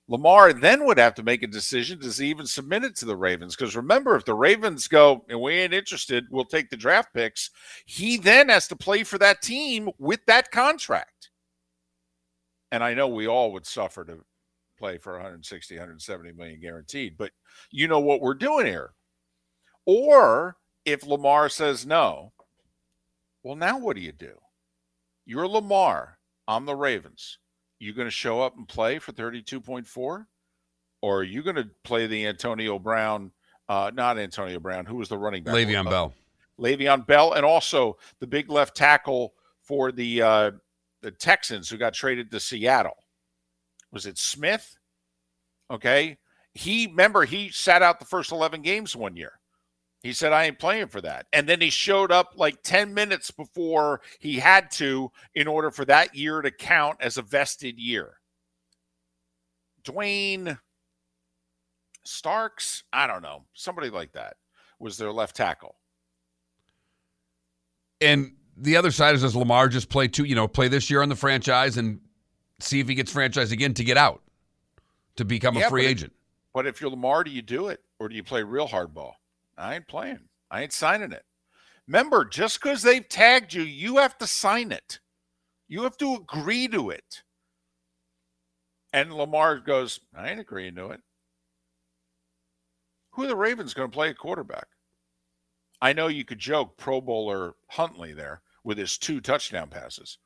Lamar 0.06 0.52
then 0.52 0.84
would 0.84 0.98
have 0.98 1.14
to 1.14 1.22
make 1.22 1.42
a 1.42 1.46
decision 1.46 1.98
does 1.98 2.18
he 2.18 2.28
even 2.28 2.46
submit 2.46 2.84
it 2.84 2.94
to 2.96 3.06
the 3.06 3.16
Ravens? 3.16 3.56
Because 3.56 3.74
remember, 3.74 4.16
if 4.16 4.24
the 4.24 4.34
Ravens 4.34 4.86
go 4.86 5.24
and 5.30 5.40
we 5.40 5.54
ain't 5.54 5.72
interested, 5.72 6.26
we'll 6.30 6.44
take 6.44 6.68
the 6.68 6.76
draft 6.76 7.14
picks. 7.14 7.50
He 7.86 8.18
then 8.18 8.50
has 8.50 8.68
to 8.68 8.76
play 8.76 9.02
for 9.02 9.16
that 9.18 9.40
team 9.40 9.90
with 9.98 10.20
that 10.26 10.50
contract. 10.50 11.30
And 12.70 12.84
I 12.84 12.92
know 12.92 13.08
we 13.08 13.26
all 13.26 13.52
would 13.52 13.66
suffer 13.66 14.04
to 14.04 14.18
play 14.78 14.98
for 14.98 15.14
160, 15.14 15.74
170 15.74 16.32
million 16.32 16.60
guaranteed, 16.60 17.16
but 17.16 17.30
you 17.70 17.88
know 17.88 18.00
what 18.00 18.20
we're 18.20 18.34
doing 18.34 18.66
here. 18.66 18.92
Or 19.86 20.56
if 20.84 21.06
Lamar 21.06 21.48
says 21.48 21.86
no, 21.86 22.32
well, 23.42 23.56
now 23.56 23.78
what 23.78 23.96
do 23.96 24.02
you 24.02 24.12
do? 24.12 24.34
You're 25.26 25.48
Lamar. 25.48 26.18
I'm 26.46 26.66
the 26.66 26.74
Ravens. 26.74 27.38
You're 27.78 27.94
going 27.94 28.06
to 28.06 28.12
show 28.12 28.40
up 28.40 28.56
and 28.56 28.68
play 28.68 28.98
for 28.98 29.12
32.4? 29.12 30.26
Or 31.02 31.18
are 31.18 31.22
you 31.22 31.42
going 31.42 31.56
to 31.56 31.68
play 31.82 32.06
the 32.06 32.26
Antonio 32.26 32.78
Brown, 32.78 33.30
uh, 33.68 33.90
not 33.94 34.18
Antonio 34.18 34.58
Brown, 34.58 34.86
who 34.86 34.96
was 34.96 35.08
the 35.08 35.18
running 35.18 35.44
back? 35.44 35.54
Le'Veon 35.54 35.86
uh, 35.86 35.90
Bell. 35.90 36.14
Le'Veon 36.58 37.06
Bell, 37.06 37.32
and 37.34 37.44
also 37.44 37.96
the 38.20 38.26
big 38.26 38.50
left 38.50 38.76
tackle 38.76 39.34
for 39.60 39.92
the 39.92 40.22
uh, 40.22 40.50
the 41.02 41.10
Texans 41.10 41.68
who 41.68 41.76
got 41.76 41.94
traded 41.94 42.30
to 42.30 42.40
Seattle. 42.40 42.96
Was 43.92 44.06
it 44.06 44.18
Smith? 44.18 44.78
Okay. 45.70 46.16
He 46.54 46.86
remember 46.86 47.24
he 47.24 47.50
sat 47.50 47.82
out 47.82 47.98
the 47.98 48.06
first 48.06 48.32
11 48.32 48.62
games 48.62 48.94
one 48.94 49.16
year. 49.16 49.32
He 50.04 50.12
said, 50.12 50.34
I 50.34 50.44
ain't 50.44 50.58
playing 50.58 50.88
for 50.88 51.00
that. 51.00 51.28
And 51.32 51.48
then 51.48 51.62
he 51.62 51.70
showed 51.70 52.12
up 52.12 52.34
like 52.36 52.62
10 52.62 52.92
minutes 52.92 53.30
before 53.30 54.02
he 54.18 54.38
had 54.38 54.70
to 54.72 55.10
in 55.34 55.48
order 55.48 55.70
for 55.70 55.86
that 55.86 56.14
year 56.14 56.42
to 56.42 56.50
count 56.50 56.98
as 57.00 57.16
a 57.16 57.22
vested 57.22 57.78
year. 57.78 58.18
Duane 59.82 60.58
Starks, 62.04 62.84
I 62.92 63.06
don't 63.06 63.22
know, 63.22 63.44
somebody 63.54 63.88
like 63.88 64.12
that 64.12 64.36
was 64.78 64.98
their 64.98 65.10
left 65.10 65.36
tackle. 65.36 65.74
And 68.02 68.34
the 68.58 68.76
other 68.76 68.90
side 68.90 69.14
is 69.14 69.22
does 69.22 69.34
Lamar 69.34 69.68
just 69.68 69.88
play 69.88 70.06
two, 70.06 70.24
you 70.24 70.34
know, 70.34 70.46
play 70.46 70.68
this 70.68 70.90
year 70.90 71.00
on 71.00 71.08
the 71.08 71.16
franchise 71.16 71.78
and 71.78 71.98
see 72.60 72.78
if 72.78 72.88
he 72.88 72.94
gets 72.94 73.10
franchised 73.10 73.52
again 73.52 73.72
to 73.72 73.84
get 73.84 73.96
out, 73.96 74.20
to 75.16 75.24
become 75.24 75.56
yeah, 75.56 75.68
a 75.68 75.70
free 75.70 75.84
but 75.84 75.90
agent? 75.90 76.12
If, 76.12 76.52
but 76.52 76.66
if 76.66 76.82
you're 76.82 76.90
Lamar, 76.90 77.24
do 77.24 77.30
you 77.30 77.40
do 77.40 77.68
it 77.68 77.80
or 77.98 78.10
do 78.10 78.14
you 78.14 78.22
play 78.22 78.42
real 78.42 78.68
hardball? 78.68 79.12
I 79.56 79.76
ain't 79.76 79.88
playing. 79.88 80.20
I 80.50 80.62
ain't 80.62 80.72
signing 80.72 81.12
it. 81.12 81.24
Remember, 81.86 82.24
just 82.24 82.62
because 82.62 82.82
they've 82.82 83.08
tagged 83.08 83.52
you, 83.52 83.62
you 83.62 83.98
have 83.98 84.16
to 84.18 84.26
sign 84.26 84.72
it. 84.72 85.00
You 85.68 85.82
have 85.82 85.96
to 85.98 86.14
agree 86.14 86.68
to 86.68 86.90
it. 86.90 87.22
And 88.92 89.12
Lamar 89.12 89.58
goes, 89.58 90.00
I 90.16 90.30
ain't 90.30 90.40
agreeing 90.40 90.76
to 90.76 90.90
it. 90.90 91.00
Who 93.12 93.24
are 93.24 93.28
the 93.28 93.36
Ravens 93.36 93.74
going 93.74 93.90
to 93.90 93.94
play 93.94 94.10
at 94.10 94.18
quarterback? 94.18 94.66
I 95.80 95.92
know 95.92 96.08
you 96.08 96.24
could 96.24 96.38
joke 96.38 96.76
Pro 96.76 97.00
Bowler 97.00 97.54
Huntley 97.68 98.12
there. 98.12 98.42
with 98.64 98.78
his 98.78 98.96
two 98.96 99.20
touchdown 99.20 99.68
passes. 99.68 100.18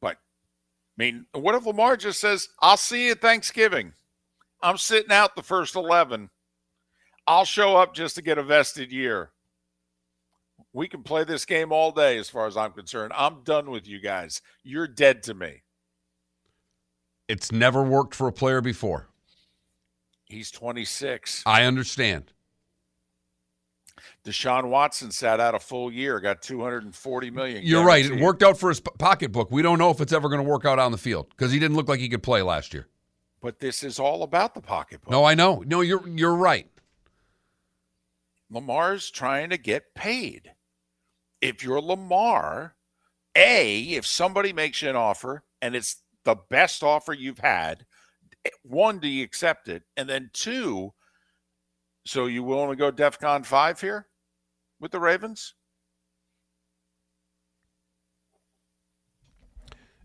But, 0.00 0.16
I 0.16 0.96
mean, 0.96 1.26
what 1.32 1.54
if 1.54 1.66
Lamar 1.66 1.96
just 1.96 2.20
says, 2.20 2.48
I'll 2.60 2.78
see 2.78 3.08
you 3.08 3.14
Thanksgiving? 3.14 3.92
I'm 4.62 4.78
sitting 4.78 5.12
out 5.12 5.36
the 5.36 5.42
first 5.42 5.76
11. 5.76 6.30
I'll 7.28 7.44
show 7.44 7.76
up 7.76 7.94
just 7.94 8.14
to 8.14 8.22
get 8.22 8.38
a 8.38 8.42
vested 8.42 8.90
year. 8.90 9.32
We 10.72 10.88
can 10.88 11.02
play 11.02 11.24
this 11.24 11.44
game 11.44 11.72
all 11.72 11.92
day 11.92 12.16
as 12.16 12.30
far 12.30 12.46
as 12.46 12.56
I'm 12.56 12.72
concerned. 12.72 13.12
I'm 13.14 13.42
done 13.44 13.70
with 13.70 13.86
you 13.86 14.00
guys. 14.00 14.40
You're 14.62 14.88
dead 14.88 15.22
to 15.24 15.34
me. 15.34 15.62
It's 17.28 17.52
never 17.52 17.82
worked 17.82 18.14
for 18.14 18.28
a 18.28 18.32
player 18.32 18.62
before. 18.62 19.08
He's 20.24 20.50
26. 20.50 21.42
I 21.44 21.64
understand. 21.64 22.32
Deshaun 24.24 24.70
Watson 24.70 25.10
sat 25.10 25.38
out 25.38 25.54
a 25.54 25.58
full 25.58 25.92
year, 25.92 26.20
got 26.20 26.40
240 26.40 27.30
million. 27.30 27.62
You're 27.62 27.84
right. 27.84 28.06
It 28.06 28.20
worked 28.22 28.42
out 28.42 28.58
for 28.58 28.70
his 28.70 28.80
pocketbook. 28.80 29.50
We 29.50 29.60
don't 29.60 29.78
know 29.78 29.90
if 29.90 30.00
it's 30.00 30.14
ever 30.14 30.30
going 30.30 30.42
to 30.42 30.48
work 30.48 30.64
out 30.64 30.78
on 30.78 30.92
the 30.92 30.98
field 30.98 31.28
because 31.30 31.52
he 31.52 31.58
didn't 31.58 31.76
look 31.76 31.88
like 31.88 32.00
he 32.00 32.08
could 32.08 32.22
play 32.22 32.40
last 32.40 32.72
year. 32.72 32.86
But 33.42 33.58
this 33.58 33.84
is 33.84 33.98
all 33.98 34.22
about 34.22 34.54
the 34.54 34.62
pocketbook. 34.62 35.10
No, 35.10 35.24
I 35.26 35.34
know. 35.34 35.62
No, 35.66 35.82
you're 35.82 36.06
you're 36.08 36.34
right. 36.34 36.66
Lamar's 38.50 39.10
trying 39.10 39.50
to 39.50 39.58
get 39.58 39.94
paid. 39.94 40.52
If 41.40 41.62
you're 41.62 41.80
Lamar, 41.80 42.74
A, 43.36 43.82
if 43.82 44.06
somebody 44.06 44.52
makes 44.52 44.82
you 44.82 44.88
an 44.88 44.96
offer 44.96 45.44
and 45.62 45.76
it's 45.76 46.02
the 46.24 46.36
best 46.50 46.82
offer 46.82 47.12
you've 47.12 47.38
had, 47.38 47.84
one, 48.62 48.98
do 48.98 49.08
you 49.08 49.24
accept 49.24 49.68
it? 49.68 49.82
And 49.96 50.08
then 50.08 50.30
two, 50.32 50.92
so 52.06 52.26
you 52.26 52.42
willing 52.42 52.70
to 52.70 52.76
go 52.76 52.90
DEFCON 52.90 53.44
5 53.44 53.80
here 53.80 54.06
with 54.80 54.92
the 54.92 55.00
Ravens? 55.00 55.54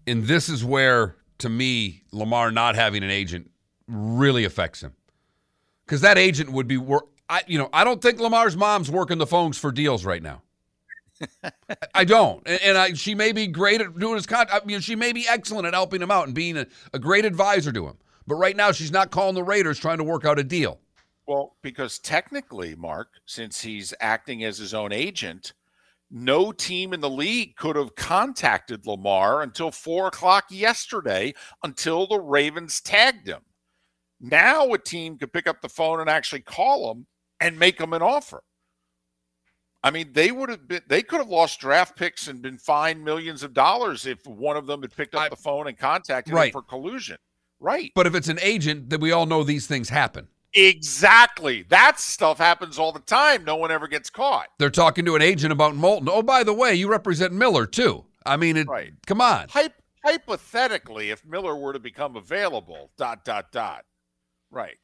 And 0.05 0.25
this 0.25 0.49
is 0.49 0.65
where, 0.65 1.15
to 1.37 1.49
me, 1.49 2.03
Lamar 2.11 2.51
not 2.51 2.75
having 2.75 3.03
an 3.03 3.09
agent 3.09 3.49
really 3.87 4.43
affects 4.43 4.81
him. 4.81 4.93
Because 5.85 6.01
that 6.01 6.17
agent 6.17 6.51
would 6.51 6.67
be. 6.67 6.77
I, 7.29 7.41
you 7.47 7.57
know, 7.57 7.69
I 7.73 7.83
don't 7.83 8.01
think 8.01 8.19
Lamar's 8.19 8.57
mom's 8.57 8.91
working 8.91 9.17
the 9.17 9.27
phones 9.27 9.57
for 9.57 9.71
deals 9.71 10.05
right 10.05 10.21
now. 10.21 10.41
I 11.95 12.03
don't, 12.03 12.45
and, 12.47 12.77
I, 12.77 12.93
she 12.93 13.15
may 13.15 13.31
be 13.31 13.47
great 13.47 13.79
at 13.79 13.97
doing 13.97 14.15
his 14.15 14.25
con. 14.25 14.45
I 14.51 14.59
mean, 14.65 14.81
she 14.81 14.95
may 14.95 15.13
be 15.13 15.25
excellent 15.27 15.65
at 15.67 15.73
helping 15.73 16.01
him 16.01 16.11
out 16.11 16.25
and 16.25 16.35
being 16.35 16.57
a, 16.57 16.67
a 16.91 16.99
great 16.99 17.23
advisor 17.23 17.71
to 17.71 17.87
him. 17.87 17.97
But 18.27 18.35
right 18.35 18.55
now, 18.55 18.71
she's 18.71 18.91
not 18.91 19.11
calling 19.11 19.35
the 19.35 19.43
Raiders 19.43 19.79
trying 19.79 19.99
to 19.99 20.03
work 20.03 20.25
out 20.25 20.39
a 20.39 20.43
deal. 20.43 20.79
Well, 21.25 21.55
because 21.61 21.99
technically, 21.99 22.75
Mark, 22.75 23.09
since 23.25 23.61
he's 23.61 23.93
acting 24.01 24.43
as 24.43 24.57
his 24.57 24.73
own 24.73 24.91
agent, 24.91 25.53
no 26.11 26.51
team 26.51 26.93
in 26.93 26.99
the 26.99 27.09
league 27.09 27.55
could 27.55 27.75
have 27.75 27.95
contacted 27.95 28.85
Lamar 28.85 29.41
until 29.41 29.71
four 29.71 30.07
o'clock 30.07 30.45
yesterday 30.49 31.33
until 31.63 32.05
the 32.05 32.19
Ravens 32.19 32.81
tagged 32.81 33.27
him. 33.27 33.41
Now 34.19 34.73
a 34.73 34.77
team 34.77 35.17
could 35.17 35.33
pick 35.33 35.47
up 35.47 35.61
the 35.61 35.69
phone 35.69 36.01
and 36.01 36.09
actually 36.09 36.41
call 36.41 36.91
him 36.91 37.07
and 37.43 37.59
make 37.59 37.77
them 37.77 37.93
an 37.93 38.01
offer. 38.01 38.43
I 39.83 39.91
mean, 39.91 40.13
they 40.13 40.31
would 40.31 40.49
have 40.49 40.67
been 40.67 40.81
they 40.87 41.03
could 41.03 41.19
have 41.19 41.27
lost 41.29 41.59
draft 41.59 41.97
picks 41.97 42.27
and 42.27 42.41
been 42.41 42.57
fined 42.57 43.03
millions 43.03 43.43
of 43.43 43.53
dollars 43.53 44.05
if 44.05 44.25
one 44.25 44.55
of 44.55 44.65
them 44.65 44.81
had 44.81 44.95
picked 44.95 45.13
up 45.13 45.23
I- 45.23 45.29
the 45.29 45.35
phone 45.35 45.67
and 45.67 45.77
contacted 45.77 46.33
Right. 46.33 46.47
him 46.47 46.51
for 46.53 46.61
collusion. 46.61 47.17
Right. 47.59 47.91
But 47.95 48.07
if 48.07 48.15
it's 48.15 48.29
an 48.29 48.39
agent, 48.41 48.89
then 48.89 48.99
we 49.01 49.11
all 49.11 49.25
know 49.25 49.43
these 49.43 49.67
things 49.67 49.89
happen. 49.89 50.27
Exactly. 50.53 51.63
That 51.63 51.99
stuff 51.99 52.37
happens 52.37 52.77
all 52.79 52.91
the 52.91 52.99
time. 52.99 53.43
No 53.43 53.55
one 53.55 53.71
ever 53.71 53.87
gets 53.87 54.09
caught. 54.09 54.47
They're 54.59 54.69
talking 54.69 55.03
to 55.05 55.15
an 55.15 55.21
agent 55.21 55.51
about 55.51 55.75
Moulton. 55.75 56.07
Oh, 56.09 56.21
by 56.21 56.43
the 56.43 56.53
way, 56.53 56.75
you 56.75 56.87
represent 56.89 57.33
Miller 57.33 57.65
too. 57.65 58.05
I 58.25 58.37
mean, 58.37 58.55
it, 58.57 58.67
Right. 58.67 58.93
come 59.07 59.19
on. 59.19 59.47
Hyp- 59.47 59.73
hypothetically, 60.05 61.09
if 61.09 61.25
Miller 61.25 61.55
were 61.55 61.73
to 61.73 61.79
become 61.79 62.15
available, 62.15 62.91
dot 62.97 63.25
dot 63.25 63.51
dot. 63.51 63.83
Right. 64.51 64.77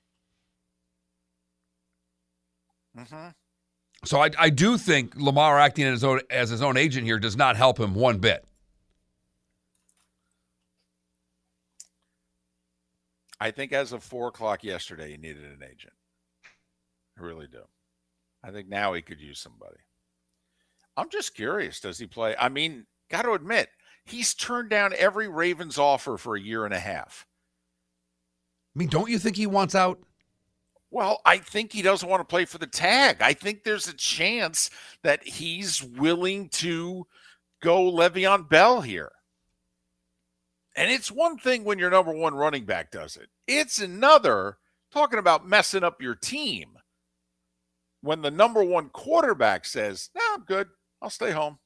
Mm-hmm. 2.97 3.29
So 4.05 4.21
I, 4.21 4.29
I 4.37 4.49
do 4.49 4.77
think 4.77 5.15
Lamar 5.15 5.59
acting 5.59 5.85
as 5.85 6.01
his, 6.01 6.03
own, 6.03 6.21
as 6.29 6.49
his 6.49 6.61
own 6.61 6.77
agent 6.77 7.05
here 7.05 7.19
does 7.19 7.35
not 7.35 7.57
help 7.57 7.79
him 7.79 7.93
one 7.93 8.19
bit. 8.19 8.45
I 13.39 13.51
think 13.51 13.71
as 13.71 13.93
of 13.93 14.03
four 14.03 14.27
o'clock 14.27 14.63
yesterday, 14.63 15.11
he 15.11 15.17
needed 15.17 15.43
an 15.43 15.63
agent. 15.63 15.93
I 17.17 17.23
really 17.23 17.47
do. 17.47 17.63
I 18.43 18.51
think 18.51 18.69
now 18.69 18.93
he 18.93 19.01
could 19.01 19.21
use 19.21 19.39
somebody. 19.39 19.77
I'm 20.97 21.09
just 21.09 21.35
curious. 21.35 21.79
Does 21.79 21.99
he 21.99 22.05
play? 22.05 22.35
I 22.37 22.49
mean, 22.49 22.85
got 23.09 23.21
to 23.23 23.33
admit, 23.33 23.69
he's 24.05 24.33
turned 24.33 24.69
down 24.69 24.93
every 24.97 25.27
Ravens 25.27 25.77
offer 25.77 26.17
for 26.17 26.35
a 26.35 26.41
year 26.41 26.65
and 26.65 26.73
a 26.73 26.79
half. 26.79 27.25
I 28.75 28.79
mean, 28.79 28.89
don't 28.89 29.09
you 29.09 29.19
think 29.19 29.35
he 29.35 29.47
wants 29.47 29.75
out? 29.75 29.99
Well, 30.91 31.21
I 31.25 31.37
think 31.37 31.71
he 31.71 31.81
doesn't 31.81 32.09
want 32.09 32.21
to 32.21 32.25
play 32.25 32.45
for 32.45 32.57
the 32.57 32.67
tag. 32.67 33.17
I 33.21 33.33
think 33.33 33.63
there's 33.63 33.87
a 33.87 33.93
chance 33.93 34.69
that 35.03 35.23
he's 35.23 35.83
willing 35.83 36.49
to 36.49 37.05
go 37.61 37.91
Le'Veon 37.91 38.49
Bell 38.49 38.81
here. 38.81 39.11
And 40.75 40.89
it's 40.89 41.11
one 41.11 41.37
thing 41.37 41.63
when 41.63 41.77
your 41.77 41.89
number 41.89 42.13
one 42.13 42.33
running 42.33 42.65
back 42.65 42.91
does 42.91 43.17
it. 43.17 43.29
It's 43.47 43.79
another 43.79 44.57
talking 44.91 45.19
about 45.19 45.47
messing 45.47 45.83
up 45.83 46.01
your 46.01 46.15
team. 46.15 46.69
When 48.01 48.21
the 48.21 48.31
number 48.31 48.63
one 48.63 48.89
quarterback 48.89 49.65
says, 49.65 50.09
"No, 50.15 50.21
I'm 50.33 50.45
good. 50.45 50.69
I'll 51.01 51.09
stay 51.09 51.31
home." 51.31 51.59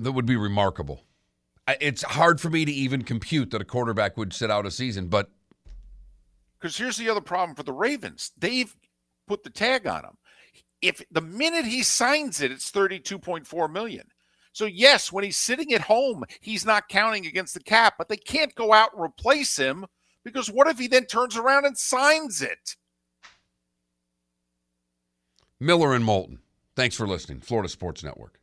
That 0.00 0.12
would 0.12 0.26
be 0.26 0.36
remarkable. 0.36 1.07
It's 1.80 2.02
hard 2.02 2.40
for 2.40 2.48
me 2.48 2.64
to 2.64 2.72
even 2.72 3.02
compute 3.02 3.50
that 3.50 3.60
a 3.60 3.64
quarterback 3.64 4.16
would 4.16 4.32
sit 4.32 4.50
out 4.50 4.66
a 4.66 4.70
season, 4.70 5.08
but 5.08 5.30
Because 6.58 6.76
here's 6.76 6.96
the 6.96 7.10
other 7.10 7.20
problem 7.20 7.54
for 7.54 7.62
the 7.62 7.72
Ravens. 7.72 8.32
They've 8.38 8.74
put 9.26 9.44
the 9.44 9.50
tag 9.50 9.86
on 9.86 10.04
him. 10.04 10.16
If 10.80 11.02
the 11.10 11.20
minute 11.20 11.66
he 11.66 11.82
signs 11.82 12.40
it, 12.40 12.52
it's 12.52 12.70
32.4 12.70 13.70
million. 13.70 14.06
So 14.52 14.64
yes, 14.64 15.12
when 15.12 15.24
he's 15.24 15.36
sitting 15.36 15.72
at 15.74 15.82
home, 15.82 16.24
he's 16.40 16.64
not 16.64 16.88
counting 16.88 17.26
against 17.26 17.54
the 17.54 17.60
cap, 17.60 17.94
but 17.98 18.08
they 18.08 18.16
can't 18.16 18.54
go 18.54 18.72
out 18.72 18.94
and 18.94 19.02
replace 19.02 19.56
him 19.56 19.86
because 20.24 20.50
what 20.50 20.68
if 20.68 20.78
he 20.78 20.88
then 20.88 21.04
turns 21.06 21.36
around 21.36 21.64
and 21.64 21.76
signs 21.76 22.42
it? 22.42 22.76
Miller 25.60 25.94
and 25.94 26.04
Moulton. 26.04 26.38
Thanks 26.76 26.96
for 26.96 27.06
listening. 27.06 27.40
Florida 27.40 27.68
Sports 27.68 28.02
Network. 28.02 28.38